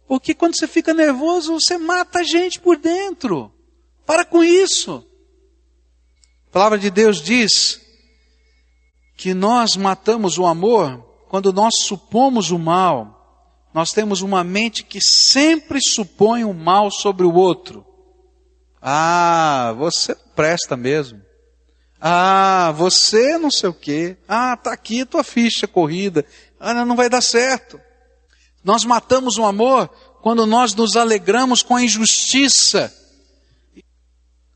Porque 0.08 0.34
quando 0.34 0.56
você 0.56 0.66
fica 0.66 0.94
nervoso, 0.94 1.60
você 1.60 1.76
mata 1.76 2.20
a 2.20 2.22
gente 2.22 2.58
por 2.58 2.78
dentro. 2.78 3.52
Para 4.06 4.24
com 4.24 4.42
isso. 4.42 5.04
A 6.48 6.50
palavra 6.50 6.78
de 6.78 6.90
Deus 6.90 7.20
diz 7.20 7.78
que 9.18 9.34
nós 9.34 9.76
matamos 9.76 10.38
o 10.38 10.46
amor 10.46 11.04
quando 11.28 11.52
nós 11.52 11.80
supomos 11.80 12.50
o 12.50 12.58
mal. 12.58 13.16
Nós 13.74 13.92
temos 13.92 14.22
uma 14.22 14.42
mente 14.42 14.82
que 14.82 14.98
sempre 14.98 15.78
supõe 15.78 16.42
o 16.42 16.54
mal 16.54 16.90
sobre 16.90 17.26
o 17.26 17.34
outro. 17.34 17.84
Ah, 18.80 19.74
você 19.76 20.14
presta 20.34 20.74
mesmo. 20.74 21.20
Ah, 22.00 22.72
você 22.74 23.36
não 23.36 23.50
sei 23.50 23.68
o 23.68 23.74
quê. 23.74 24.16
Ah, 24.26 24.56
tá 24.56 24.72
aqui 24.72 25.04
tua 25.04 25.22
ficha 25.22 25.68
corrida. 25.68 26.24
Ah, 26.58 26.72
não 26.72 26.96
vai 26.96 27.10
dar 27.10 27.20
certo. 27.20 27.78
Nós 28.68 28.84
matamos 28.84 29.38
o 29.38 29.46
amor 29.46 29.88
quando 30.20 30.44
nós 30.44 30.74
nos 30.74 30.94
alegramos 30.94 31.62
com 31.62 31.74
a 31.74 31.82
injustiça. 31.82 32.94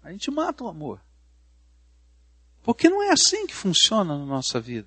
A 0.03 0.12
gente 0.12 0.31
mata 0.31 0.62
o 0.62 0.68
amor. 0.68 1.01
Porque 2.62 2.90
não 2.90 3.03
é 3.03 3.11
assim 3.11 3.46
que 3.46 3.55
funciona 3.55 4.18
na 4.18 4.27
nossa 4.27 4.61
vida. 4.61 4.87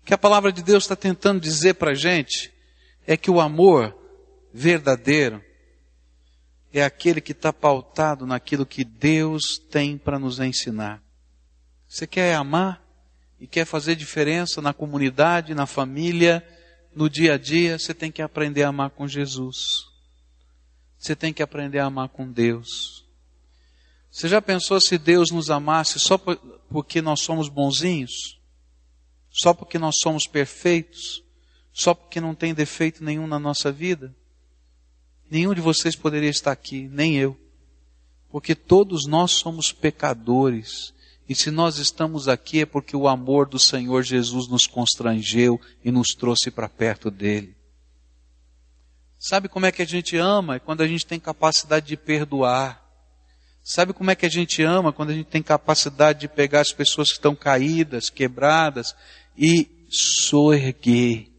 O 0.00 0.04
que 0.04 0.14
a 0.14 0.18
palavra 0.18 0.52
de 0.52 0.62
Deus 0.62 0.84
está 0.84 0.94
tentando 0.94 1.40
dizer 1.40 1.74
para 1.74 1.90
a 1.90 1.94
gente 1.96 2.54
é 3.04 3.16
que 3.16 3.32
o 3.32 3.40
amor 3.40 3.92
verdadeiro 4.52 5.42
é 6.72 6.84
aquele 6.84 7.20
que 7.20 7.32
está 7.32 7.52
pautado 7.52 8.24
naquilo 8.24 8.64
que 8.64 8.84
Deus 8.84 9.58
tem 9.72 9.98
para 9.98 10.20
nos 10.20 10.38
ensinar. 10.38 11.02
Você 11.88 12.06
quer 12.06 12.36
amar 12.36 12.80
e 13.40 13.48
quer 13.48 13.64
fazer 13.64 13.96
diferença 13.96 14.62
na 14.62 14.72
comunidade, 14.72 15.52
na 15.52 15.66
família, 15.66 16.53
no 16.94 17.10
dia 17.10 17.34
a 17.34 17.38
dia, 17.38 17.78
você 17.78 17.92
tem 17.92 18.10
que 18.10 18.22
aprender 18.22 18.62
a 18.62 18.68
amar 18.68 18.90
com 18.90 19.06
Jesus. 19.06 19.86
Você 20.98 21.14
tem 21.14 21.32
que 21.32 21.42
aprender 21.42 21.80
a 21.80 21.86
amar 21.86 22.08
com 22.08 22.30
Deus. 22.30 23.04
Você 24.10 24.28
já 24.28 24.40
pensou 24.40 24.80
se 24.80 24.96
Deus 24.96 25.30
nos 25.30 25.50
amasse 25.50 25.98
só 25.98 26.16
porque 26.16 27.02
nós 27.02 27.20
somos 27.20 27.48
bonzinhos? 27.48 28.38
Só 29.28 29.52
porque 29.52 29.78
nós 29.78 29.96
somos 30.00 30.26
perfeitos? 30.26 31.22
Só 31.72 31.92
porque 31.92 32.20
não 32.20 32.34
tem 32.34 32.54
defeito 32.54 33.02
nenhum 33.02 33.26
na 33.26 33.40
nossa 33.40 33.72
vida? 33.72 34.14
Nenhum 35.28 35.52
de 35.52 35.60
vocês 35.60 35.96
poderia 35.96 36.30
estar 36.30 36.52
aqui, 36.52 36.88
nem 36.88 37.16
eu. 37.16 37.36
Porque 38.30 38.54
todos 38.54 39.04
nós 39.04 39.32
somos 39.32 39.72
pecadores. 39.72 40.93
E 41.28 41.34
se 41.34 41.50
nós 41.50 41.78
estamos 41.78 42.28
aqui 42.28 42.60
é 42.60 42.66
porque 42.66 42.96
o 42.96 43.08
amor 43.08 43.48
do 43.48 43.58
Senhor 43.58 44.02
Jesus 44.02 44.48
nos 44.48 44.66
constrangeu 44.66 45.60
e 45.82 45.90
nos 45.90 46.08
trouxe 46.14 46.50
para 46.50 46.68
perto 46.68 47.10
dele. 47.10 47.56
Sabe 49.18 49.48
como 49.48 49.64
é 49.64 49.72
que 49.72 49.80
a 49.80 49.86
gente 49.86 50.16
ama? 50.18 50.56
É 50.56 50.58
quando 50.58 50.82
a 50.82 50.86
gente 50.86 51.06
tem 51.06 51.18
capacidade 51.18 51.86
de 51.86 51.96
perdoar. 51.96 52.82
Sabe 53.62 53.94
como 53.94 54.10
é 54.10 54.14
que 54.14 54.26
a 54.26 54.30
gente 54.30 54.62
ama? 54.62 54.92
Quando 54.92 55.10
a 55.10 55.14
gente 55.14 55.26
tem 55.26 55.42
capacidade 55.42 56.20
de 56.20 56.28
pegar 56.28 56.60
as 56.60 56.72
pessoas 56.72 57.08
que 57.08 57.14
estão 57.14 57.34
caídas, 57.34 58.10
quebradas 58.10 58.94
e 59.36 59.66
soerguer 59.88 61.33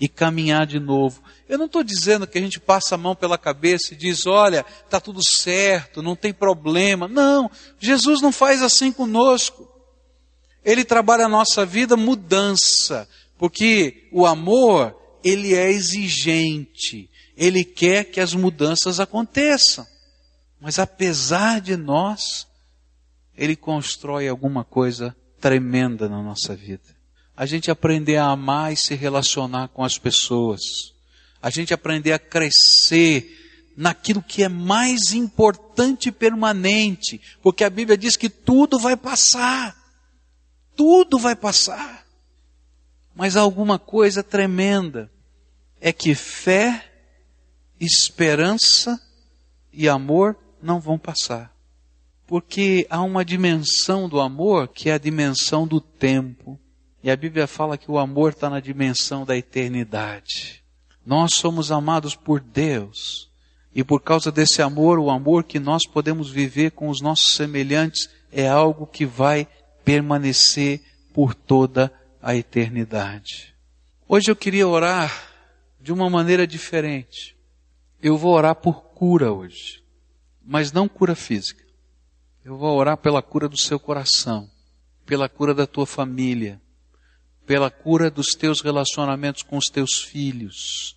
e 0.00 0.08
caminhar 0.08 0.66
de 0.66 0.80
novo. 0.80 1.22
Eu 1.46 1.58
não 1.58 1.66
estou 1.66 1.84
dizendo 1.84 2.26
que 2.26 2.38
a 2.38 2.40
gente 2.40 2.58
passa 2.58 2.94
a 2.94 2.98
mão 2.98 3.14
pela 3.14 3.36
cabeça 3.36 3.92
e 3.92 3.96
diz, 3.96 4.26
olha, 4.26 4.64
está 4.84 4.98
tudo 4.98 5.20
certo, 5.22 6.02
não 6.02 6.16
tem 6.16 6.32
problema. 6.32 7.06
Não, 7.06 7.50
Jesus 7.78 8.22
não 8.22 8.32
faz 8.32 8.62
assim 8.62 8.90
conosco. 8.90 9.68
Ele 10.64 10.84
trabalha 10.84 11.26
a 11.26 11.28
nossa 11.28 11.66
vida 11.66 11.96
mudança, 11.96 13.08
porque 13.38 14.08
o 14.10 14.26
amor, 14.26 14.96
ele 15.22 15.54
é 15.54 15.70
exigente, 15.70 17.10
ele 17.36 17.64
quer 17.64 18.04
que 18.04 18.20
as 18.20 18.34
mudanças 18.34 18.98
aconteçam. 18.98 19.86
Mas 20.60 20.78
apesar 20.78 21.60
de 21.60 21.76
nós, 21.76 22.46
Ele 23.34 23.56
constrói 23.56 24.28
alguma 24.28 24.62
coisa 24.62 25.16
tremenda 25.40 26.08
na 26.08 26.22
nossa 26.22 26.54
vida. 26.54 26.99
A 27.40 27.46
gente 27.46 27.70
aprender 27.70 28.18
a 28.18 28.26
amar 28.26 28.70
e 28.70 28.76
se 28.76 28.94
relacionar 28.94 29.68
com 29.68 29.82
as 29.82 29.96
pessoas. 29.96 30.92
A 31.40 31.48
gente 31.48 31.72
aprender 31.72 32.12
a 32.12 32.18
crescer 32.18 33.72
naquilo 33.74 34.22
que 34.22 34.42
é 34.42 34.48
mais 34.50 35.14
importante 35.14 36.10
e 36.10 36.12
permanente. 36.12 37.18
Porque 37.42 37.64
a 37.64 37.70
Bíblia 37.70 37.96
diz 37.96 38.14
que 38.14 38.28
tudo 38.28 38.78
vai 38.78 38.94
passar. 38.94 39.74
Tudo 40.76 41.18
vai 41.18 41.34
passar. 41.34 42.06
Mas 43.14 43.36
alguma 43.36 43.78
coisa 43.78 44.22
tremenda. 44.22 45.10
É 45.80 45.94
que 45.94 46.14
fé, 46.14 46.92
esperança 47.80 49.00
e 49.72 49.88
amor 49.88 50.36
não 50.62 50.78
vão 50.78 50.98
passar. 50.98 51.56
Porque 52.26 52.86
há 52.90 53.00
uma 53.00 53.24
dimensão 53.24 54.10
do 54.10 54.20
amor 54.20 54.68
que 54.68 54.90
é 54.90 54.92
a 54.92 54.98
dimensão 54.98 55.66
do 55.66 55.80
tempo. 55.80 56.59
E 57.02 57.10
a 57.10 57.16
Bíblia 57.16 57.46
fala 57.46 57.78
que 57.78 57.90
o 57.90 57.98
amor 57.98 58.32
está 58.32 58.50
na 58.50 58.60
dimensão 58.60 59.24
da 59.24 59.36
eternidade. 59.36 60.62
Nós 61.04 61.34
somos 61.34 61.72
amados 61.72 62.14
por 62.14 62.40
Deus. 62.40 63.30
E 63.74 63.84
por 63.84 64.00
causa 64.02 64.30
desse 64.32 64.60
amor, 64.60 64.98
o 64.98 65.10
amor 65.10 65.44
que 65.44 65.58
nós 65.58 65.86
podemos 65.86 66.30
viver 66.30 66.72
com 66.72 66.88
os 66.88 67.00
nossos 67.00 67.34
semelhantes 67.34 68.10
é 68.32 68.48
algo 68.48 68.86
que 68.86 69.06
vai 69.06 69.46
permanecer 69.84 70.80
por 71.14 71.34
toda 71.34 71.92
a 72.20 72.34
eternidade. 72.34 73.54
Hoje 74.08 74.30
eu 74.30 74.36
queria 74.36 74.66
orar 74.66 75.30
de 75.80 75.92
uma 75.92 76.10
maneira 76.10 76.46
diferente. 76.46 77.36
Eu 78.02 78.16
vou 78.18 78.34
orar 78.34 78.56
por 78.56 78.82
cura 78.82 79.32
hoje 79.32 79.80
mas 80.50 80.72
não 80.72 80.88
cura 80.88 81.14
física. 81.14 81.62
Eu 82.44 82.56
vou 82.56 82.76
orar 82.76 82.96
pela 82.96 83.22
cura 83.22 83.48
do 83.48 83.56
seu 83.56 83.78
coração, 83.78 84.50
pela 85.06 85.28
cura 85.28 85.54
da 85.54 85.64
tua 85.64 85.86
família, 85.86 86.60
pela 87.50 87.68
cura 87.68 88.08
dos 88.12 88.28
teus 88.28 88.60
relacionamentos 88.60 89.42
com 89.42 89.56
os 89.56 89.64
teus 89.64 90.04
filhos, 90.04 90.96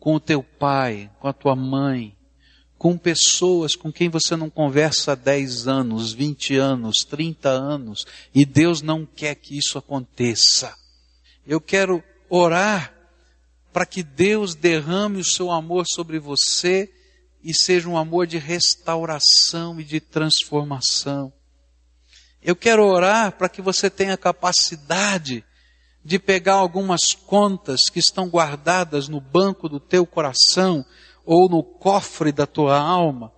com 0.00 0.14
o 0.14 0.20
teu 0.20 0.42
pai, 0.42 1.10
com 1.20 1.28
a 1.28 1.32
tua 1.34 1.54
mãe, 1.54 2.16
com 2.78 2.96
pessoas 2.96 3.76
com 3.76 3.92
quem 3.92 4.08
você 4.08 4.34
não 4.34 4.48
conversa 4.48 5.12
há 5.12 5.14
10 5.14 5.68
anos, 5.68 6.10
20 6.14 6.56
anos, 6.56 7.04
30 7.06 7.50
anos, 7.50 8.06
e 8.34 8.46
Deus 8.46 8.80
não 8.80 9.04
quer 9.04 9.34
que 9.34 9.58
isso 9.58 9.76
aconteça. 9.76 10.74
Eu 11.46 11.60
quero 11.60 12.02
orar 12.30 12.94
para 13.70 13.84
que 13.84 14.02
Deus 14.02 14.54
derrame 14.54 15.20
o 15.20 15.24
seu 15.24 15.50
amor 15.50 15.84
sobre 15.86 16.18
você 16.18 16.90
e 17.42 17.52
seja 17.52 17.90
um 17.90 17.98
amor 17.98 18.26
de 18.26 18.38
restauração 18.38 19.78
e 19.78 19.84
de 19.84 20.00
transformação. 20.00 21.30
Eu 22.42 22.56
quero 22.56 22.86
orar 22.86 23.32
para 23.32 23.50
que 23.50 23.60
você 23.60 23.90
tenha 23.90 24.16
capacidade 24.16 25.44
de 26.04 26.18
pegar 26.18 26.54
algumas 26.54 27.14
contas 27.14 27.88
que 27.90 27.98
estão 27.98 28.28
guardadas 28.28 29.08
no 29.08 29.20
banco 29.20 29.68
do 29.68 29.80
teu 29.80 30.04
coração 30.04 30.84
ou 31.24 31.48
no 31.48 31.62
cofre 31.62 32.30
da 32.30 32.46
tua 32.46 32.78
alma 32.78 33.32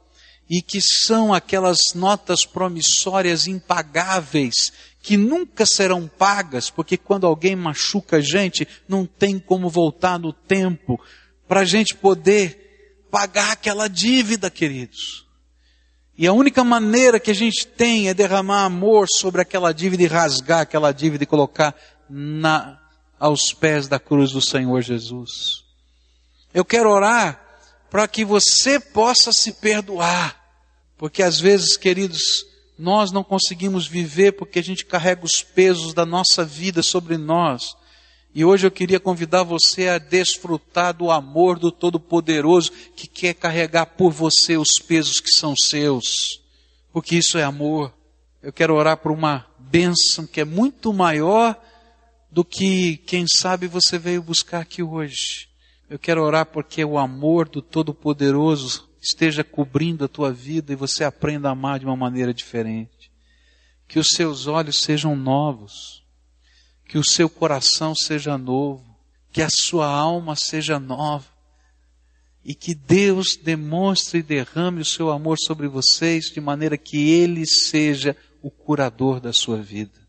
e 0.48 0.60
que 0.60 0.80
são 0.80 1.32
aquelas 1.32 1.78
notas 1.94 2.44
promissórias 2.44 3.46
impagáveis 3.46 4.72
que 5.00 5.16
nunca 5.16 5.64
serão 5.64 6.08
pagas, 6.08 6.68
porque 6.68 6.96
quando 6.96 7.26
alguém 7.26 7.54
machuca 7.54 8.16
a 8.16 8.20
gente, 8.20 8.66
não 8.88 9.06
tem 9.06 9.38
como 9.38 9.68
voltar 9.68 10.18
no 10.18 10.32
tempo 10.32 11.00
para 11.46 11.60
a 11.60 11.64
gente 11.64 11.94
poder 11.94 13.06
pagar 13.08 13.52
aquela 13.52 13.86
dívida, 13.88 14.50
queridos. 14.50 15.24
E 16.18 16.26
a 16.26 16.32
única 16.32 16.64
maneira 16.64 17.20
que 17.20 17.30
a 17.30 17.34
gente 17.34 17.66
tem 17.66 18.08
é 18.08 18.14
derramar 18.14 18.64
amor 18.64 19.06
sobre 19.08 19.42
aquela 19.42 19.72
dívida 19.72 20.02
e 20.02 20.06
rasgar 20.06 20.60
aquela 20.60 20.90
dívida 20.90 21.24
e 21.24 21.26
colocar 21.26 21.74
na, 22.08 22.78
aos 23.18 23.52
pés 23.52 23.88
da 23.88 23.98
cruz 23.98 24.32
do 24.32 24.40
Senhor 24.40 24.80
Jesus. 24.82 25.64
Eu 26.52 26.64
quero 26.64 26.90
orar 26.90 27.40
para 27.90 28.08
que 28.08 28.24
você 28.24 28.80
possa 28.80 29.32
se 29.32 29.52
perdoar. 29.54 30.44
Porque 30.98 31.22
às 31.22 31.38
vezes, 31.38 31.76
queridos, 31.76 32.46
nós 32.78 33.10
não 33.12 33.22
conseguimos 33.22 33.86
viver 33.86 34.32
porque 34.32 34.58
a 34.58 34.62
gente 34.62 34.84
carrega 34.84 35.24
os 35.24 35.42
pesos 35.42 35.94
da 35.94 36.06
nossa 36.06 36.44
vida 36.44 36.82
sobre 36.82 37.16
nós. 37.16 37.74
E 38.34 38.44
hoje 38.44 38.66
eu 38.66 38.70
queria 38.70 39.00
convidar 39.00 39.42
você 39.42 39.88
a 39.88 39.98
desfrutar 39.98 40.92
do 40.92 41.10
amor 41.10 41.58
do 41.58 41.72
Todo-Poderoso 41.72 42.70
que 42.94 43.06
quer 43.06 43.34
carregar 43.34 43.86
por 43.86 44.12
você 44.12 44.58
os 44.58 44.72
pesos 44.86 45.20
que 45.20 45.30
são 45.30 45.54
seus. 45.56 46.42
Porque 46.92 47.16
isso 47.16 47.38
é 47.38 47.42
amor. 47.42 47.94
Eu 48.42 48.52
quero 48.52 48.74
orar 48.74 48.98
por 48.98 49.10
uma 49.10 49.46
bênção 49.58 50.26
que 50.26 50.40
é 50.40 50.44
muito 50.44 50.92
maior 50.92 51.58
do 52.36 52.44
que, 52.44 52.98
quem 52.98 53.24
sabe, 53.26 53.66
você 53.66 53.98
veio 53.98 54.22
buscar 54.22 54.60
aqui 54.60 54.82
hoje. 54.82 55.48
Eu 55.88 55.98
quero 55.98 56.22
orar 56.22 56.44
porque 56.44 56.84
o 56.84 56.98
amor 56.98 57.48
do 57.48 57.62
Todo-Poderoso 57.62 58.86
esteja 59.00 59.42
cobrindo 59.42 60.04
a 60.04 60.08
tua 60.08 60.30
vida 60.34 60.70
e 60.70 60.76
você 60.76 61.02
aprenda 61.02 61.48
a 61.48 61.52
amar 61.52 61.78
de 61.78 61.86
uma 61.86 61.96
maneira 61.96 62.34
diferente. 62.34 63.10
Que 63.88 63.98
os 63.98 64.08
seus 64.08 64.46
olhos 64.46 64.80
sejam 64.80 65.16
novos 65.16 66.04
que 66.86 66.98
o 66.98 67.04
seu 67.04 67.30
coração 67.30 67.94
seja 67.94 68.36
novo, 68.36 68.84
que 69.32 69.40
a 69.40 69.48
sua 69.50 69.88
alma 69.88 70.36
seja 70.36 70.78
nova, 70.78 71.24
e 72.44 72.54
que 72.54 72.74
Deus 72.74 73.34
demonstre 73.34 74.18
e 74.18 74.22
derrame 74.22 74.82
o 74.82 74.84
seu 74.84 75.10
amor 75.10 75.38
sobre 75.38 75.68
vocês 75.68 76.26
de 76.26 76.40
maneira 76.42 76.76
que 76.76 77.10
Ele 77.10 77.46
seja 77.46 78.14
o 78.42 78.50
curador 78.50 79.20
da 79.20 79.32
sua 79.32 79.56
vida. 79.56 80.05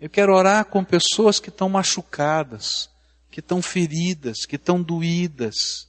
Eu 0.00 0.08
quero 0.08 0.34
orar 0.34 0.64
com 0.66 0.84
pessoas 0.84 1.40
que 1.40 1.48
estão 1.48 1.68
machucadas, 1.68 2.88
que 3.30 3.40
estão 3.40 3.60
feridas, 3.60 4.46
que 4.46 4.56
estão 4.56 4.80
doídas, 4.80 5.88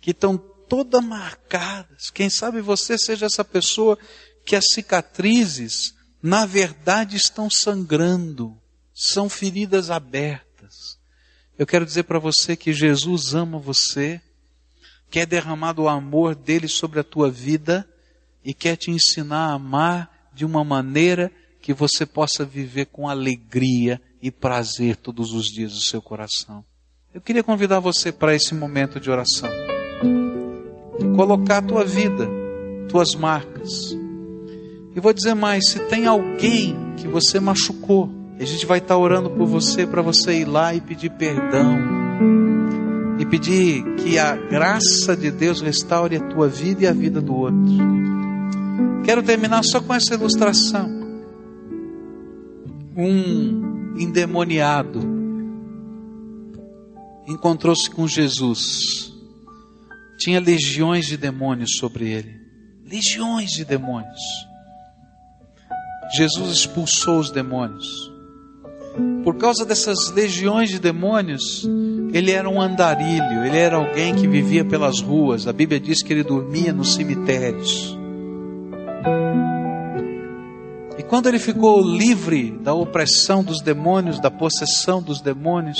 que 0.00 0.10
estão 0.10 0.36
todas 0.36 1.04
marcadas. 1.04 2.10
Quem 2.10 2.28
sabe 2.28 2.60
você 2.60 2.98
seja 2.98 3.26
essa 3.26 3.44
pessoa 3.44 3.96
que 4.44 4.56
as 4.56 4.66
cicatrizes, 4.72 5.94
na 6.22 6.44
verdade, 6.44 7.16
estão 7.16 7.48
sangrando 7.48 8.60
são 8.92 9.28
feridas 9.28 9.90
abertas. 9.90 10.98
Eu 11.58 11.66
quero 11.66 11.84
dizer 11.84 12.04
para 12.04 12.18
você 12.18 12.56
que 12.56 12.72
Jesus 12.72 13.34
ama 13.34 13.58
você, 13.58 14.20
quer 15.10 15.26
derramar 15.26 15.78
o 15.78 15.88
amor 15.88 16.34
dele 16.34 16.66
sobre 16.66 16.98
a 16.98 17.04
tua 17.04 17.30
vida 17.30 17.88
e 18.42 18.54
quer 18.54 18.76
te 18.76 18.90
ensinar 18.90 19.50
a 19.50 19.52
amar 19.52 20.30
de 20.32 20.44
uma 20.44 20.64
maneira 20.64 21.30
que 21.66 21.74
você 21.74 22.06
possa 22.06 22.44
viver 22.44 22.86
com 22.86 23.08
alegria 23.08 24.00
e 24.22 24.30
prazer 24.30 24.94
todos 24.94 25.32
os 25.32 25.46
dias 25.46 25.72
do 25.72 25.80
seu 25.80 26.00
coração. 26.00 26.64
Eu 27.12 27.20
queria 27.20 27.42
convidar 27.42 27.80
você 27.80 28.12
para 28.12 28.32
esse 28.36 28.54
momento 28.54 29.00
de 29.00 29.10
oração. 29.10 29.50
Colocar 31.16 31.58
a 31.58 31.62
tua 31.62 31.84
vida, 31.84 32.28
tuas 32.88 33.16
marcas. 33.16 33.98
E 34.94 35.00
vou 35.00 35.12
dizer 35.12 35.34
mais: 35.34 35.70
se 35.70 35.80
tem 35.88 36.06
alguém 36.06 36.94
que 36.98 37.08
você 37.08 37.40
machucou, 37.40 38.12
a 38.38 38.44
gente 38.44 38.64
vai 38.64 38.78
estar 38.78 38.96
orando 38.96 39.28
por 39.28 39.48
você 39.48 39.84
para 39.84 40.02
você 40.02 40.42
ir 40.42 40.44
lá 40.44 40.72
e 40.72 40.80
pedir 40.80 41.10
perdão. 41.10 41.80
E 43.18 43.26
pedir 43.26 43.82
que 43.96 44.20
a 44.20 44.36
graça 44.36 45.16
de 45.16 45.32
Deus 45.32 45.60
restaure 45.60 46.14
a 46.14 46.20
tua 46.28 46.46
vida 46.46 46.84
e 46.84 46.86
a 46.86 46.92
vida 46.92 47.20
do 47.20 47.34
outro. 47.34 47.76
Quero 49.04 49.20
terminar 49.20 49.64
só 49.64 49.80
com 49.80 49.92
essa 49.92 50.14
ilustração. 50.14 50.95
Um 52.96 53.94
endemoniado 53.98 55.00
encontrou-se 57.26 57.90
com 57.90 58.08
Jesus. 58.08 59.12
Tinha 60.18 60.40
legiões 60.40 61.06
de 61.06 61.16
demônios 61.16 61.76
sobre 61.78 62.08
ele. 62.08 62.40
Legiões 62.84 63.50
de 63.50 63.64
demônios. 63.64 64.20
Jesus 66.16 66.56
expulsou 66.56 67.18
os 67.18 67.30
demônios. 67.30 67.86
Por 69.22 69.36
causa 69.36 69.66
dessas 69.66 70.10
legiões 70.12 70.70
de 70.70 70.78
demônios, 70.78 71.68
ele 72.12 72.30
era 72.30 72.48
um 72.48 72.60
andarilho, 72.60 73.44
ele 73.44 73.58
era 73.58 73.76
alguém 73.76 74.14
que 74.14 74.26
vivia 74.26 74.64
pelas 74.64 75.00
ruas. 75.00 75.46
A 75.46 75.52
Bíblia 75.52 75.78
diz 75.78 76.02
que 76.02 76.12
ele 76.12 76.22
dormia 76.22 76.72
nos 76.72 76.94
cemitérios. 76.94 77.95
Quando 81.08 81.28
ele 81.28 81.38
ficou 81.38 81.80
livre 81.80 82.50
da 82.50 82.74
opressão 82.74 83.44
dos 83.44 83.60
demônios, 83.60 84.18
da 84.18 84.30
possessão 84.30 85.00
dos 85.00 85.20
demônios, 85.20 85.78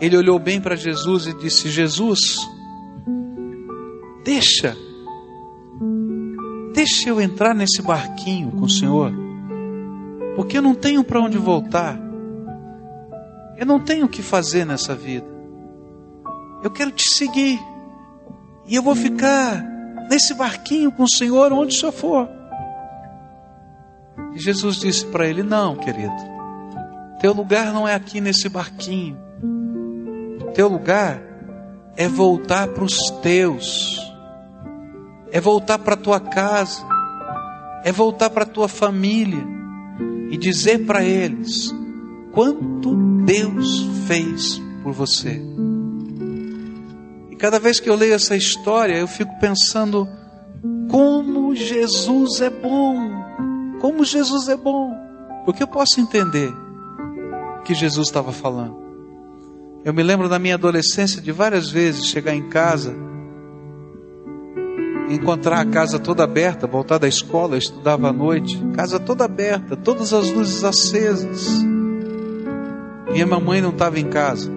ele 0.00 0.16
olhou 0.16 0.38
bem 0.38 0.60
para 0.60 0.74
Jesus 0.74 1.26
e 1.26 1.34
disse: 1.34 1.68
Jesus, 1.68 2.38
deixa, 4.24 4.76
deixa 6.72 7.10
eu 7.10 7.20
entrar 7.20 7.54
nesse 7.54 7.82
barquinho 7.82 8.52
com 8.52 8.64
o 8.64 8.70
Senhor, 8.70 9.12
porque 10.34 10.56
eu 10.56 10.62
não 10.62 10.74
tenho 10.74 11.04
para 11.04 11.20
onde 11.20 11.36
voltar. 11.36 12.02
Eu 13.56 13.66
não 13.66 13.78
tenho 13.78 14.06
o 14.06 14.08
que 14.08 14.20
fazer 14.20 14.64
nessa 14.64 14.96
vida. 14.96 15.26
Eu 16.62 16.70
quero 16.70 16.90
te 16.90 17.04
seguir. 17.14 17.60
E 18.66 18.74
eu 18.74 18.82
vou 18.82 18.96
ficar 18.96 19.62
nesse 20.10 20.34
barquinho 20.34 20.90
com 20.90 21.04
o 21.04 21.08
Senhor 21.08 21.52
onde 21.52 21.76
o 21.76 21.78
Senhor 21.78 21.92
for. 21.92 22.28
E 24.34 24.38
Jesus 24.38 24.76
disse 24.76 25.06
para 25.06 25.26
ele: 25.26 25.42
Não, 25.42 25.76
querido. 25.76 26.14
Teu 27.20 27.32
lugar 27.32 27.72
não 27.72 27.88
é 27.88 27.94
aqui 27.94 28.20
nesse 28.20 28.48
barquinho. 28.48 29.16
Teu 30.54 30.68
lugar 30.68 31.22
é 31.96 32.08
voltar 32.08 32.68
para 32.68 32.84
os 32.84 32.98
teus. 33.22 33.98
É 35.30 35.40
voltar 35.40 35.78
para 35.78 35.96
tua 35.96 36.20
casa. 36.20 36.84
É 37.84 37.92
voltar 37.92 38.30
para 38.30 38.44
tua 38.44 38.68
família 38.68 39.44
e 40.30 40.36
dizer 40.36 40.84
para 40.84 41.04
eles 41.04 41.72
quanto 42.32 42.94
Deus 43.24 43.86
fez 44.06 44.60
por 44.82 44.92
você. 44.92 45.40
E 47.30 47.36
cada 47.36 47.58
vez 47.58 47.78
que 47.78 47.88
eu 47.88 47.94
leio 47.94 48.14
essa 48.14 48.36
história, 48.36 48.96
eu 48.96 49.06
fico 49.06 49.38
pensando 49.38 50.08
como 50.90 51.54
Jesus 51.54 52.40
é 52.40 52.50
bom. 52.50 53.13
Como 53.84 54.02
Jesus 54.02 54.48
é 54.48 54.56
bom. 54.56 54.96
Porque 55.44 55.62
eu 55.62 55.66
posso 55.66 56.00
entender 56.00 56.50
que 57.66 57.74
Jesus 57.74 58.08
estava 58.08 58.32
falando. 58.32 58.78
Eu 59.84 59.92
me 59.92 60.02
lembro 60.02 60.26
da 60.26 60.38
minha 60.38 60.54
adolescência 60.54 61.20
de 61.20 61.30
várias 61.30 61.68
vezes 61.68 62.06
chegar 62.06 62.34
em 62.34 62.48
casa, 62.48 62.96
encontrar 65.10 65.60
a 65.60 65.66
casa 65.66 65.98
toda 65.98 66.24
aberta, 66.24 66.66
voltar 66.66 66.96
da 66.96 67.06
escola, 67.06 67.58
estudava 67.58 68.08
à 68.08 68.12
noite, 68.12 68.58
casa 68.74 68.98
toda 68.98 69.26
aberta, 69.26 69.76
todas 69.76 70.14
as 70.14 70.30
luzes 70.30 70.64
acesas. 70.64 71.62
Minha 73.12 73.26
mamãe 73.26 73.60
não 73.60 73.68
estava 73.68 74.00
em 74.00 74.08
casa. 74.08 74.50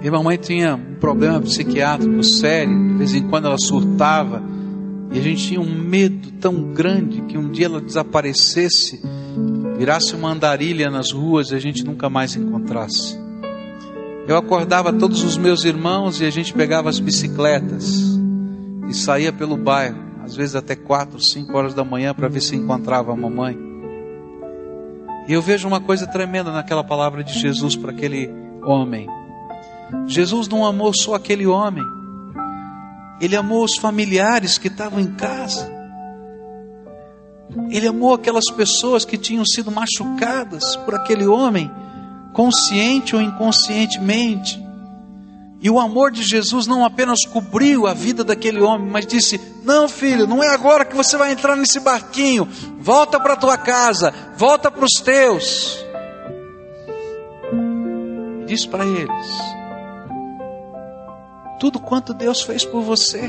Minha 0.00 0.12
mamãe 0.12 0.38
tinha 0.38 0.76
um 0.76 0.94
problema 0.94 1.38
psiquiátrico 1.38 2.24
sério, 2.24 2.74
de 2.92 2.94
vez 2.94 3.14
em 3.14 3.28
quando 3.28 3.44
ela 3.44 3.58
surtava, 3.58 4.42
e 5.12 5.18
a 5.18 5.22
gente 5.22 5.48
tinha 5.48 5.60
um 5.60 5.74
medo 5.74 6.30
tão 6.40 6.72
grande 6.72 7.20
que 7.22 7.36
um 7.36 7.50
dia 7.50 7.66
ela 7.66 7.80
desaparecesse, 7.80 9.00
virasse 9.76 10.14
uma 10.14 10.30
andarilha 10.30 10.90
nas 10.90 11.12
ruas 11.12 11.50
e 11.50 11.54
a 11.54 11.58
gente 11.58 11.84
nunca 11.84 12.08
mais 12.08 12.34
encontrasse. 12.34 13.20
Eu 14.26 14.36
acordava 14.36 14.92
todos 14.92 15.22
os 15.22 15.36
meus 15.36 15.64
irmãos 15.64 16.20
e 16.20 16.24
a 16.24 16.30
gente 16.30 16.54
pegava 16.54 16.88
as 16.88 16.98
bicicletas 16.98 18.18
e 18.88 18.94
saía 18.94 19.32
pelo 19.32 19.56
bairro, 19.56 19.98
às 20.24 20.34
vezes 20.34 20.54
até 20.54 20.74
quatro, 20.74 21.20
cinco 21.20 21.56
horas 21.58 21.74
da 21.74 21.84
manhã 21.84 22.14
para 22.14 22.28
ver 22.28 22.40
se 22.40 22.56
encontrava 22.56 23.12
a 23.12 23.16
mamãe. 23.16 23.58
E 25.28 25.32
eu 25.32 25.42
vejo 25.42 25.68
uma 25.68 25.80
coisa 25.80 26.06
tremenda 26.06 26.50
naquela 26.50 26.82
palavra 26.82 27.22
de 27.22 27.38
Jesus 27.38 27.76
para 27.76 27.90
aquele 27.90 28.30
homem. 28.64 29.06
Jesus 30.06 30.48
não 30.48 30.64
amou 30.64 30.92
só 30.94 31.14
aquele 31.14 31.46
homem, 31.46 31.84
ele 33.22 33.36
amou 33.36 33.62
os 33.62 33.76
familiares 33.76 34.58
que 34.58 34.66
estavam 34.66 34.98
em 34.98 35.12
casa. 35.12 35.70
Ele 37.70 37.86
amou 37.86 38.14
aquelas 38.14 38.50
pessoas 38.50 39.04
que 39.04 39.16
tinham 39.16 39.44
sido 39.46 39.70
machucadas 39.70 40.74
por 40.78 40.96
aquele 40.96 41.24
homem, 41.24 41.70
consciente 42.32 43.14
ou 43.14 43.22
inconscientemente. 43.22 44.60
E 45.60 45.70
o 45.70 45.78
amor 45.78 46.10
de 46.10 46.24
Jesus 46.24 46.66
não 46.66 46.84
apenas 46.84 47.24
cobriu 47.24 47.86
a 47.86 47.94
vida 47.94 48.24
daquele 48.24 48.60
homem, 48.60 48.90
mas 48.90 49.06
disse: 49.06 49.40
Não, 49.62 49.88
filho, 49.88 50.26
não 50.26 50.42
é 50.42 50.48
agora 50.48 50.84
que 50.84 50.96
você 50.96 51.16
vai 51.16 51.30
entrar 51.30 51.54
nesse 51.54 51.78
barquinho. 51.78 52.48
Volta 52.80 53.20
para 53.20 53.36
tua 53.36 53.56
casa, 53.56 54.12
volta 54.36 54.68
para 54.68 54.84
os 54.84 55.00
teus. 55.00 55.78
E 58.40 58.46
diz 58.46 58.66
para 58.66 58.84
eles: 58.84 59.61
Tudo 61.62 61.78
quanto 61.78 62.12
Deus 62.12 62.42
fez 62.42 62.64
por 62.64 62.82
você, 62.82 63.22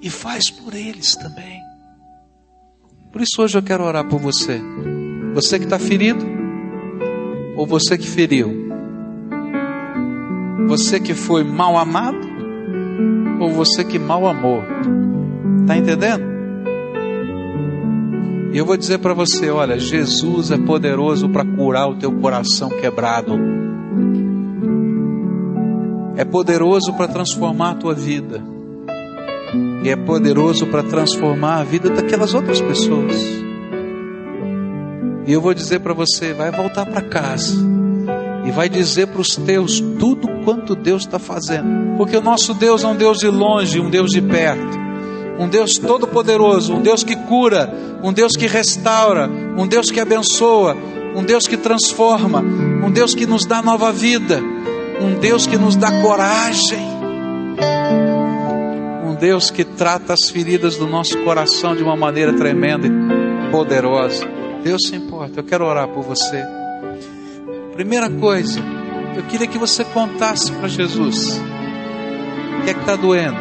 e 0.00 0.08
faz 0.08 0.48
por 0.48 0.72
eles 0.72 1.14
também. 1.14 1.60
Por 3.12 3.20
isso 3.20 3.42
hoje 3.42 3.58
eu 3.58 3.62
quero 3.62 3.84
orar 3.84 4.08
por 4.08 4.18
você. 4.18 4.58
Você 5.34 5.58
que 5.58 5.66
está 5.66 5.78
ferido, 5.78 6.24
ou 7.56 7.66
você 7.66 7.98
que 7.98 8.08
feriu 8.08 8.62
você 10.72 10.98
que 10.98 11.12
foi 11.12 11.44
mal 11.44 11.76
amado 11.76 12.26
ou 13.38 13.50
você 13.50 13.84
que 13.84 13.98
mal 13.98 14.26
amou? 14.26 14.62
Está 15.60 15.76
entendendo? 15.76 16.24
E 18.54 18.56
eu 18.56 18.64
vou 18.64 18.78
dizer 18.78 18.98
para 18.98 19.12
você: 19.12 19.50
olha, 19.50 19.78
Jesus 19.78 20.50
é 20.50 20.56
poderoso 20.56 21.28
para 21.28 21.44
curar 21.44 21.88
o 21.88 21.96
teu 21.96 22.10
coração 22.12 22.70
quebrado, 22.70 23.38
é 26.16 26.24
poderoso 26.24 26.92
para 26.92 27.08
transformar 27.08 27.70
a 27.70 27.74
tua 27.74 27.94
vida, 27.94 28.42
e 29.82 29.88
é 29.88 29.96
poderoso 29.96 30.66
para 30.66 30.82
transformar 30.82 31.56
a 31.56 31.64
vida 31.64 31.90
daquelas 31.90 32.34
outras 32.34 32.60
pessoas. 32.60 33.14
E 35.26 35.32
eu 35.32 35.40
vou 35.40 35.54
dizer 35.54 35.80
para 35.80 35.94
você: 35.94 36.32
vai 36.32 36.50
voltar 36.50 36.86
para 36.86 37.00
casa 37.00 37.56
e 38.44 38.50
vai 38.50 38.68
dizer 38.68 39.06
para 39.08 39.20
os 39.20 39.36
teus 39.36 39.80
tudo 39.98 40.28
quanto 40.44 40.74
Deus 40.74 41.02
está 41.02 41.18
fazendo, 41.18 41.96
porque 41.96 42.16
o 42.16 42.22
nosso 42.22 42.54
Deus 42.54 42.82
é 42.82 42.86
um 42.88 42.96
Deus 42.96 43.18
de 43.18 43.28
longe, 43.28 43.80
um 43.80 43.88
Deus 43.88 44.10
de 44.10 44.20
perto, 44.20 44.78
um 45.38 45.48
Deus 45.48 45.74
todo-poderoso, 45.74 46.74
um 46.74 46.82
Deus 46.82 47.04
que 47.04 47.14
cura, 47.14 47.72
um 48.02 48.12
Deus 48.12 48.32
que 48.32 48.46
restaura, 48.46 49.30
um 49.56 49.66
Deus 49.66 49.90
que 49.90 50.00
abençoa, 50.00 50.76
um 51.14 51.22
Deus 51.22 51.46
que 51.46 51.56
transforma, 51.56 52.40
um 52.40 52.90
Deus 52.90 53.14
que 53.14 53.26
nos 53.26 53.46
dá 53.46 53.62
nova 53.62 53.92
vida, 53.92 54.40
um 55.02 55.18
Deus 55.18 55.46
que 55.46 55.56
nos 55.56 55.74
dá 55.74 55.90
coragem, 56.00 56.86
um 59.04 59.14
Deus 59.14 59.50
que 59.50 59.64
trata 59.64 60.12
as 60.12 60.30
feridas 60.30 60.76
do 60.76 60.86
nosso 60.86 61.18
coração 61.24 61.74
de 61.74 61.82
uma 61.82 61.96
maneira 61.96 62.32
tremenda 62.32 62.86
e 62.86 63.50
poderosa. 63.50 64.26
Deus 64.62 64.82
se 64.88 64.94
importa, 64.94 65.40
eu 65.40 65.44
quero 65.44 65.66
orar 65.66 65.88
por 65.88 66.04
você. 66.04 66.42
Primeira 67.74 68.08
coisa, 68.08 68.60
eu 69.16 69.24
queria 69.24 69.46
que 69.46 69.58
você 69.58 69.84
contasse 69.84 70.52
para 70.52 70.68
Jesus 70.68 71.40
o 72.60 72.64
que 72.64 72.70
é 72.70 72.74
que 72.74 72.80
está 72.80 72.94
doendo, 72.94 73.38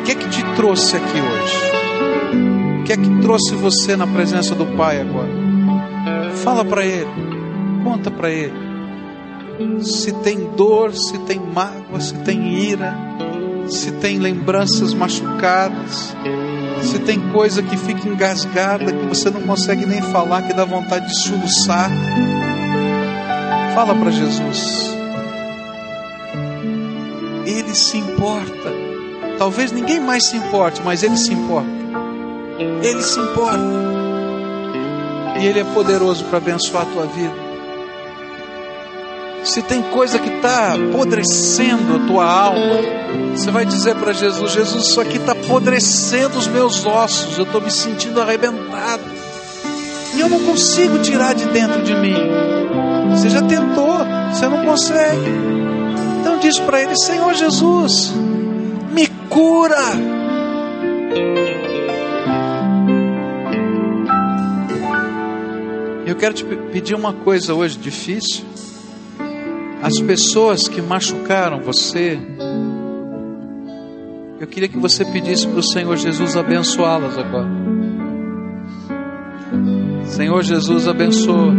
o 0.00 0.02
que 0.04 0.12
é 0.12 0.14
que 0.14 0.28
te 0.28 0.42
trouxe 0.54 0.96
aqui 0.96 1.20
hoje, 1.20 2.80
o 2.80 2.84
que 2.84 2.92
é 2.92 2.96
que 2.96 3.20
trouxe 3.20 3.54
você 3.54 3.94
na 3.94 4.06
presença 4.06 4.54
do 4.54 4.64
Pai 4.76 5.00
agora. 5.00 5.28
Fala 6.42 6.64
para 6.64 6.84
Ele, 6.84 7.10
conta 7.84 8.10
para 8.10 8.30
Ele. 8.30 8.65
Se 9.80 10.12
tem 10.12 10.50
dor, 10.56 10.94
se 10.94 11.18
tem 11.20 11.40
mágoa, 11.40 12.00
se 12.00 12.14
tem 12.14 12.54
ira, 12.54 12.94
se 13.68 13.92
tem 13.92 14.18
lembranças 14.18 14.92
machucadas, 14.92 16.14
Se 16.82 16.98
tem 17.00 17.18
coisa 17.32 17.62
que 17.62 17.76
fica 17.76 18.06
engasgada, 18.06 18.92
que 18.92 19.06
você 19.06 19.30
não 19.30 19.40
consegue 19.42 19.86
nem 19.86 20.02
falar, 20.02 20.42
que 20.42 20.52
dá 20.52 20.64
vontade 20.64 21.08
de 21.08 21.16
soluçar, 21.16 21.90
fala 23.74 23.94
para 23.94 24.10
Jesus. 24.10 24.94
Ele 27.46 27.74
se 27.74 27.96
importa. 27.96 28.72
Talvez 29.38 29.72
ninguém 29.72 30.00
mais 30.00 30.26
se 30.26 30.36
importe, 30.36 30.82
mas 30.84 31.02
ele 31.02 31.16
se 31.16 31.32
importa. 31.32 31.68
Ele 32.82 33.02
se 33.02 33.18
importa. 33.18 33.58
E 35.40 35.46
ele 35.46 35.60
é 35.60 35.64
poderoso 35.64 36.24
para 36.24 36.38
abençoar 36.38 36.82
a 36.82 36.86
tua 36.86 37.06
vida. 37.06 37.45
Se 39.46 39.62
tem 39.62 39.80
coisa 39.80 40.18
que 40.18 40.28
está 40.28 40.74
apodrecendo 40.74 41.96
a 41.96 42.06
tua 42.06 42.24
alma, 42.28 42.82
você 43.30 43.48
vai 43.52 43.64
dizer 43.64 43.94
para 43.94 44.12
Jesus: 44.12 44.52
Jesus, 44.52 44.88
isso 44.88 45.00
aqui 45.00 45.18
está 45.18 45.32
apodrecendo 45.32 46.36
os 46.36 46.48
meus 46.48 46.84
ossos, 46.84 47.38
eu 47.38 47.44
estou 47.44 47.60
me 47.60 47.70
sentindo 47.70 48.20
arrebentado. 48.20 49.04
E 50.16 50.20
eu 50.20 50.28
não 50.28 50.40
consigo 50.44 50.98
tirar 50.98 51.32
de 51.32 51.46
dentro 51.46 51.80
de 51.84 51.94
mim. 51.94 52.16
Você 53.10 53.30
já 53.30 53.40
tentou, 53.40 53.98
você 54.32 54.48
não 54.48 54.64
consegue. 54.64 55.30
Então 56.20 56.38
diz 56.40 56.58
para 56.58 56.82
ele: 56.82 56.96
Senhor 56.96 57.32
Jesus, 57.32 58.12
me 58.90 59.06
cura. 59.30 59.76
Eu 66.04 66.16
quero 66.16 66.34
te 66.34 66.44
pedir 66.44 66.94
uma 66.96 67.12
coisa 67.12 67.54
hoje 67.54 67.78
difícil 67.78 68.44
as 69.82 70.00
pessoas 70.00 70.68
que 70.68 70.80
machucaram 70.80 71.60
você, 71.60 72.18
eu 74.40 74.46
queria 74.46 74.68
que 74.68 74.78
você 74.78 75.04
pedisse 75.04 75.46
para 75.46 75.60
o 75.60 75.62
Senhor 75.62 75.96
Jesus 75.96 76.36
abençoá-las 76.36 77.16
agora. 77.16 77.48
Senhor 80.04 80.42
Jesus, 80.42 80.88
abençoa. 80.88 81.52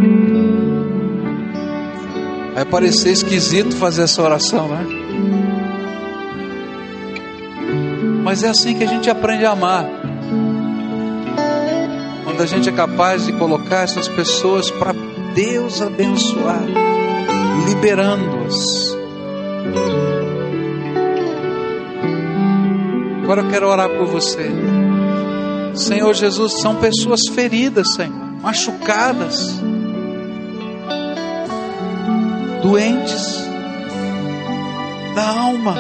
Vai 2.54 2.66
parecer 2.66 3.12
esquisito 3.12 3.76
fazer 3.76 4.04
essa 4.04 4.22
oração, 4.22 4.68
né? 4.68 4.86
Mas 8.24 8.44
é 8.44 8.50
assim 8.50 8.76
que 8.78 8.84
a 8.84 8.88
gente 8.88 9.10
aprende 9.10 9.46
a 9.46 9.52
amar. 9.52 9.86
Quando 12.24 12.42
a 12.42 12.46
gente 12.46 12.68
é 12.68 12.72
capaz 12.72 13.26
de 13.26 13.34
colocar 13.34 13.84
essas 13.84 14.08
pessoas 14.08 14.72
para 14.72 14.94
Deus 15.34 15.82
abençoar 15.82 16.87
liberando-as. 17.68 18.96
Agora 23.24 23.42
eu 23.42 23.50
quero 23.50 23.68
orar 23.68 23.90
por 23.90 24.06
você. 24.06 24.50
Senhor 25.76 26.14
Jesus, 26.14 26.62
são 26.62 26.76
pessoas 26.78 27.22
feridas, 27.36 27.94
Senhor, 27.94 28.14
machucadas, 28.42 29.60
doentes 32.64 33.46
da 35.14 35.28
alma. 35.28 35.76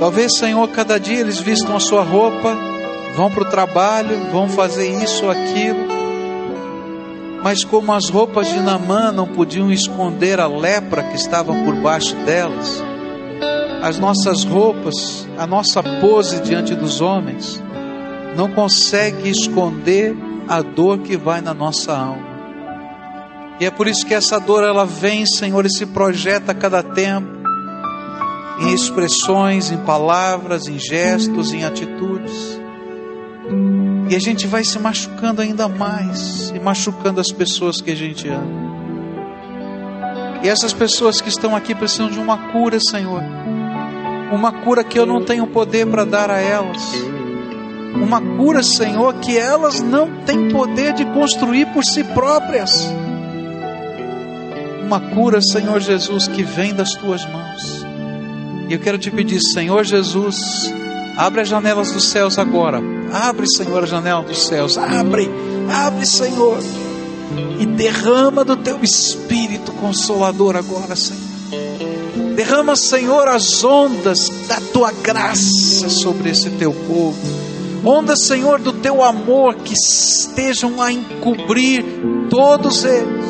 Talvez, 0.00 0.36
Senhor, 0.36 0.66
cada 0.68 0.98
dia 0.98 1.20
eles 1.20 1.38
vistam 1.38 1.76
a 1.76 1.80
sua 1.80 2.02
roupa, 2.02 2.56
vão 3.14 3.30
para 3.30 3.42
o 3.42 3.50
trabalho, 3.50 4.30
vão 4.32 4.48
fazer 4.48 4.88
isso 5.02 5.24
ou 5.24 5.30
aquilo, 5.30 5.93
mas 7.44 7.62
como 7.62 7.92
as 7.92 8.08
roupas 8.08 8.48
de 8.48 8.58
Namã 8.58 9.12
não 9.12 9.28
podiam 9.28 9.70
esconder 9.70 10.40
a 10.40 10.46
lepra 10.46 11.02
que 11.02 11.16
estava 11.16 11.52
por 11.52 11.74
baixo 11.76 12.16
delas, 12.24 12.82
as 13.82 13.98
nossas 13.98 14.44
roupas, 14.44 15.28
a 15.36 15.46
nossa 15.46 15.82
pose 16.00 16.40
diante 16.40 16.74
dos 16.74 17.02
homens, 17.02 17.62
não 18.34 18.50
consegue 18.50 19.28
esconder 19.28 20.16
a 20.48 20.62
dor 20.62 21.00
que 21.00 21.18
vai 21.18 21.42
na 21.42 21.52
nossa 21.52 21.94
alma. 21.94 22.24
E 23.60 23.66
é 23.66 23.70
por 23.70 23.88
isso 23.88 24.06
que 24.06 24.14
essa 24.14 24.40
dor 24.40 24.64
ela 24.64 24.86
vem, 24.86 25.26
Senhor, 25.26 25.66
e 25.66 25.70
se 25.70 25.84
projeta 25.84 26.52
a 26.52 26.54
cada 26.54 26.82
tempo, 26.82 27.28
em 28.60 28.72
expressões, 28.72 29.70
em 29.70 29.76
palavras, 29.84 30.66
em 30.66 30.78
gestos, 30.78 31.52
em 31.52 31.62
atitudes. 31.62 32.63
E 34.08 34.14
a 34.14 34.18
gente 34.18 34.46
vai 34.46 34.62
se 34.64 34.78
machucando 34.78 35.40
ainda 35.40 35.68
mais 35.68 36.50
e 36.54 36.60
machucando 36.60 37.20
as 37.20 37.32
pessoas 37.32 37.80
que 37.80 37.90
a 37.90 37.96
gente 37.96 38.28
ama. 38.28 38.64
E 40.42 40.48
essas 40.48 40.74
pessoas 40.74 41.22
que 41.22 41.30
estão 41.30 41.56
aqui 41.56 41.74
precisam 41.74 42.10
de 42.10 42.18
uma 42.18 42.52
cura, 42.52 42.78
Senhor. 42.78 43.22
Uma 44.30 44.52
cura 44.52 44.84
que 44.84 44.98
eu 44.98 45.06
não 45.06 45.24
tenho 45.24 45.46
poder 45.46 45.86
para 45.86 46.04
dar 46.04 46.30
a 46.30 46.38
elas. 46.38 46.82
Uma 47.94 48.20
cura, 48.20 48.62
Senhor, 48.62 49.14
que 49.14 49.38
elas 49.38 49.80
não 49.80 50.22
têm 50.26 50.50
poder 50.50 50.92
de 50.92 51.04
construir 51.06 51.66
por 51.72 51.82
si 51.82 52.04
próprias. 52.04 52.86
Uma 54.84 55.00
cura, 55.00 55.40
Senhor 55.40 55.80
Jesus, 55.80 56.28
que 56.28 56.42
vem 56.42 56.74
das 56.74 56.90
tuas 56.92 57.24
mãos. 57.24 57.86
E 58.68 58.74
eu 58.74 58.80
quero 58.80 58.98
te 58.98 59.10
pedir, 59.10 59.40
Senhor 59.40 59.82
Jesus, 59.82 60.70
Abre 61.16 61.42
as 61.42 61.48
janelas 61.48 61.92
dos 61.92 62.10
céus 62.10 62.38
agora. 62.38 62.82
Abre, 63.12 63.46
Senhor, 63.46 63.84
a 63.84 63.86
janela 63.86 64.22
dos 64.22 64.46
céus. 64.46 64.76
Abre, 64.76 65.30
abre, 65.72 66.04
Senhor. 66.04 66.58
E 67.58 67.66
derrama 67.66 68.44
do 68.44 68.56
teu 68.56 68.82
espírito 68.82 69.70
consolador 69.72 70.56
agora, 70.56 70.96
Senhor. 70.96 71.22
Derrama, 72.34 72.74
Senhor, 72.74 73.28
as 73.28 73.62
ondas 73.62 74.28
da 74.48 74.60
tua 74.72 74.90
graça 74.90 75.88
sobre 75.88 76.30
esse 76.30 76.50
teu 76.50 76.72
povo. 76.72 77.16
Ondas, 77.84 78.24
Senhor, 78.24 78.58
do 78.58 78.72
teu 78.72 79.02
amor 79.02 79.54
que 79.56 79.72
estejam 79.72 80.82
a 80.82 80.90
encobrir 80.90 81.84
todos 82.28 82.84
eles. 82.84 83.24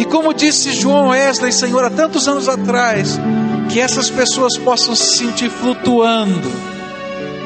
E 0.00 0.04
como 0.06 0.32
disse 0.32 0.72
João 0.72 1.08
Wesley, 1.08 1.52
Senhor, 1.52 1.84
há 1.84 1.90
tantos 1.90 2.26
anos 2.26 2.48
atrás, 2.48 3.18
que 3.70 3.78
essas 3.78 4.08
pessoas 4.08 4.56
possam 4.56 4.94
se 4.96 5.18
sentir 5.18 5.50
flutuando 5.50 6.71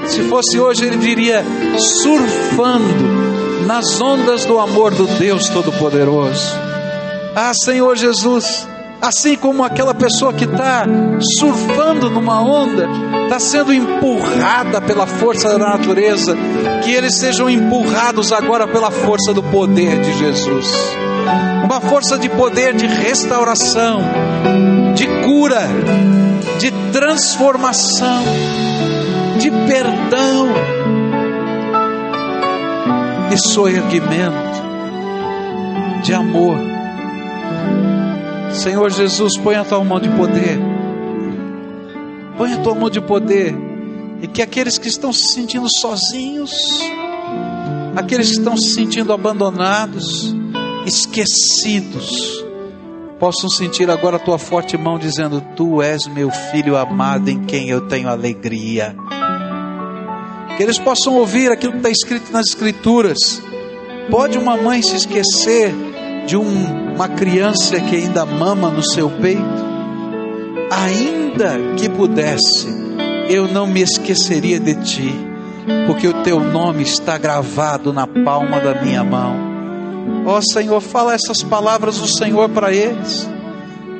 se 0.09 0.22
fosse 0.24 0.59
hoje, 0.59 0.84
ele 0.84 0.96
diria: 0.96 1.44
surfando 1.78 3.66
nas 3.66 4.00
ondas 4.00 4.44
do 4.44 4.59
amor 4.59 4.94
do 4.94 5.07
Deus 5.18 5.48
Todo-Poderoso. 5.48 6.54
Ah, 7.34 7.52
Senhor 7.52 7.96
Jesus, 7.96 8.66
assim 9.00 9.36
como 9.36 9.64
aquela 9.64 9.94
pessoa 9.94 10.32
que 10.32 10.44
está 10.44 10.84
surfando 11.38 12.09
numa 12.09 12.40
onda, 12.42 12.88
está 13.24 13.38
sendo 13.38 13.72
empurrada 13.74 14.80
pela 14.80 15.07
força 15.07 15.59
da 15.59 15.59
natureza, 15.59 16.36
que 16.84 16.92
eles 16.92 17.14
sejam 17.14 17.50
empurrados 17.50 18.32
agora 18.32 18.66
pela 18.66 18.90
força 18.90 19.34
do 19.34 19.42
poder 19.42 20.00
de 20.00 20.18
Jesus 20.18 20.96
uma 21.66 21.80
força 21.80 22.16
de 22.16 22.28
poder 22.28 22.74
de 22.74 22.86
restauração, 22.86 24.00
de 24.94 25.07
cura, 25.24 25.68
de 26.61 26.70
transformação 26.92 28.22
de 29.39 29.51
perdão 29.51 30.49
e 33.32 33.37
soerguimento, 33.39 34.62
de 36.03 36.14
amor. 36.14 36.57
Senhor 38.53 38.91
Jesus, 38.91 39.37
põe 39.37 39.57
a 39.57 39.64
tua 39.64 39.84
mão 39.84 40.01
de 40.01 40.09
poder, 40.09 40.59
põe 42.39 42.53
a 42.55 42.59
tua 42.59 42.74
mão 42.74 42.89
de 42.89 43.01
poder, 43.01 43.55
e 44.22 44.26
que 44.26 44.41
aqueles 44.41 44.78
que 44.78 44.89
estão 44.89 45.12
se 45.12 45.34
sentindo 45.34 45.68
sozinhos, 45.68 46.53
aqueles 47.95 48.28
que 48.28 48.39
estão 48.39 48.57
se 48.57 48.70
sentindo 48.70 49.12
abandonados, 49.12 50.34
esquecidos, 50.87 52.43
possam 53.18 53.51
sentir 53.51 53.91
agora 53.91 54.16
a 54.16 54.20
tua 54.20 54.39
forte 54.39 54.76
mão 54.78 54.99
dizendo: 54.99 55.43
Tu 55.55 55.82
és 55.82 56.07
meu 56.07 56.30
filho 56.30 56.76
amado 56.76 57.28
em 57.28 57.45
quem 57.45 57.68
eu 57.68 57.82
tenho 57.82 58.09
alegria 58.09 58.97
que 60.57 60.62
eles 60.62 60.78
possam 60.78 61.14
ouvir 61.14 61.52
aquilo 61.52 61.72
que 61.72 61.78
está 61.78 61.90
escrito 61.90 62.32
nas 62.32 62.48
Escrituras. 62.48 63.42
Pode 64.11 64.38
uma 64.38 64.57
mãe 64.57 64.80
se 64.82 64.96
esquecer 64.96 65.74
de 66.26 66.36
um, 66.36 66.94
uma 66.94 67.09
criança 67.09 67.78
que 67.78 67.96
ainda 67.96 68.24
mama 68.24 68.70
no 68.70 68.82
seu 68.82 69.11
peito? 69.11 69.66
Ainda 70.70 71.59
que 71.76 71.88
pudesse, 71.88 72.66
eu 73.28 73.46
não 73.46 73.66
me 73.66 73.82
esqueceria 73.82 74.59
de 74.59 74.74
ti, 74.76 75.14
porque 75.86 76.09
o 76.09 76.22
teu 76.22 76.40
nome 76.40 76.82
está 76.82 77.18
gravado 77.18 77.92
na 77.92 78.07
palma 78.07 78.59
da 78.59 78.80
minha 78.82 79.04
mão. 79.04 79.36
Ó 80.24 80.38
oh, 80.38 80.42
Senhor, 80.42 80.80
fala 80.80 81.14
essas 81.14 81.42
palavras 81.42 81.98
do 81.98 82.09
Senhor 82.09 82.48
para 82.48 82.72
eles, 82.72 83.28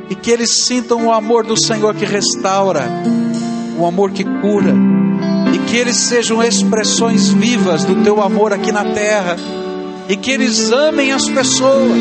e 0.09 0.14
que 0.14 0.30
eles 0.30 0.52
sintam 0.52 1.07
o 1.07 1.12
amor 1.12 1.44
do 1.44 1.57
Senhor 1.57 1.94
que 1.94 2.04
restaura, 2.04 2.84
o 3.78 3.86
amor 3.86 4.11
que 4.12 4.24
cura 4.24 4.74
e 5.57 5.59
que 5.61 5.76
eles 5.78 5.96
sejam 5.96 6.42
expressões 6.42 7.28
vivas 7.28 7.82
do 7.82 8.02
teu 8.04 8.20
amor 8.20 8.52
aqui 8.52 8.70
na 8.70 8.84
terra, 8.84 9.38
e 10.07 10.14
que 10.14 10.30
eles 10.30 10.70
amem 10.70 11.12
as 11.12 11.26
pessoas, 11.30 11.96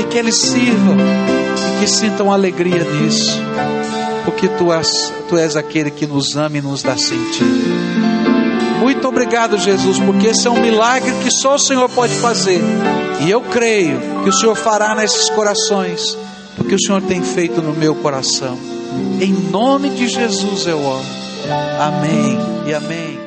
e 0.00 0.04
que 0.04 0.16
eles 0.16 0.36
sirvam, 0.36 0.96
e 0.96 1.80
que 1.80 1.86
sintam 1.86 2.32
alegria 2.32 2.82
nisso. 2.82 3.38
porque 4.24 4.48
tu 4.48 4.72
és, 4.72 5.12
tu 5.28 5.36
és 5.36 5.56
aquele 5.56 5.90
que 5.90 6.06
nos 6.06 6.36
ama 6.36 6.56
e 6.56 6.62
nos 6.62 6.82
dá 6.82 6.96
sentido. 6.96 7.60
Muito 8.80 9.06
obrigado, 9.06 9.58
Jesus, 9.58 9.98
porque 9.98 10.28
esse 10.28 10.46
é 10.46 10.50
um 10.50 10.62
milagre 10.62 11.12
que 11.22 11.30
só 11.30 11.56
o 11.56 11.58
Senhor 11.58 11.88
pode 11.90 12.14
fazer. 12.14 12.60
E 13.20 13.30
eu 13.30 13.40
creio 13.40 13.98
que 14.22 14.30
o 14.30 14.32
Senhor 14.32 14.54
fará 14.54 14.94
nesses 14.94 15.28
corações, 15.30 16.16
porque 16.56 16.76
o 16.76 16.80
Senhor 16.80 17.02
tem 17.02 17.20
feito 17.20 17.60
no 17.60 17.74
meu 17.74 17.96
coração. 17.96 18.56
Em 19.20 19.32
nome 19.50 19.90
de 19.90 20.06
Jesus 20.06 20.66
eu 20.66 20.80
oro. 20.80 21.21
Amém 21.80 22.38
e 22.66 22.74
amém. 22.74 23.21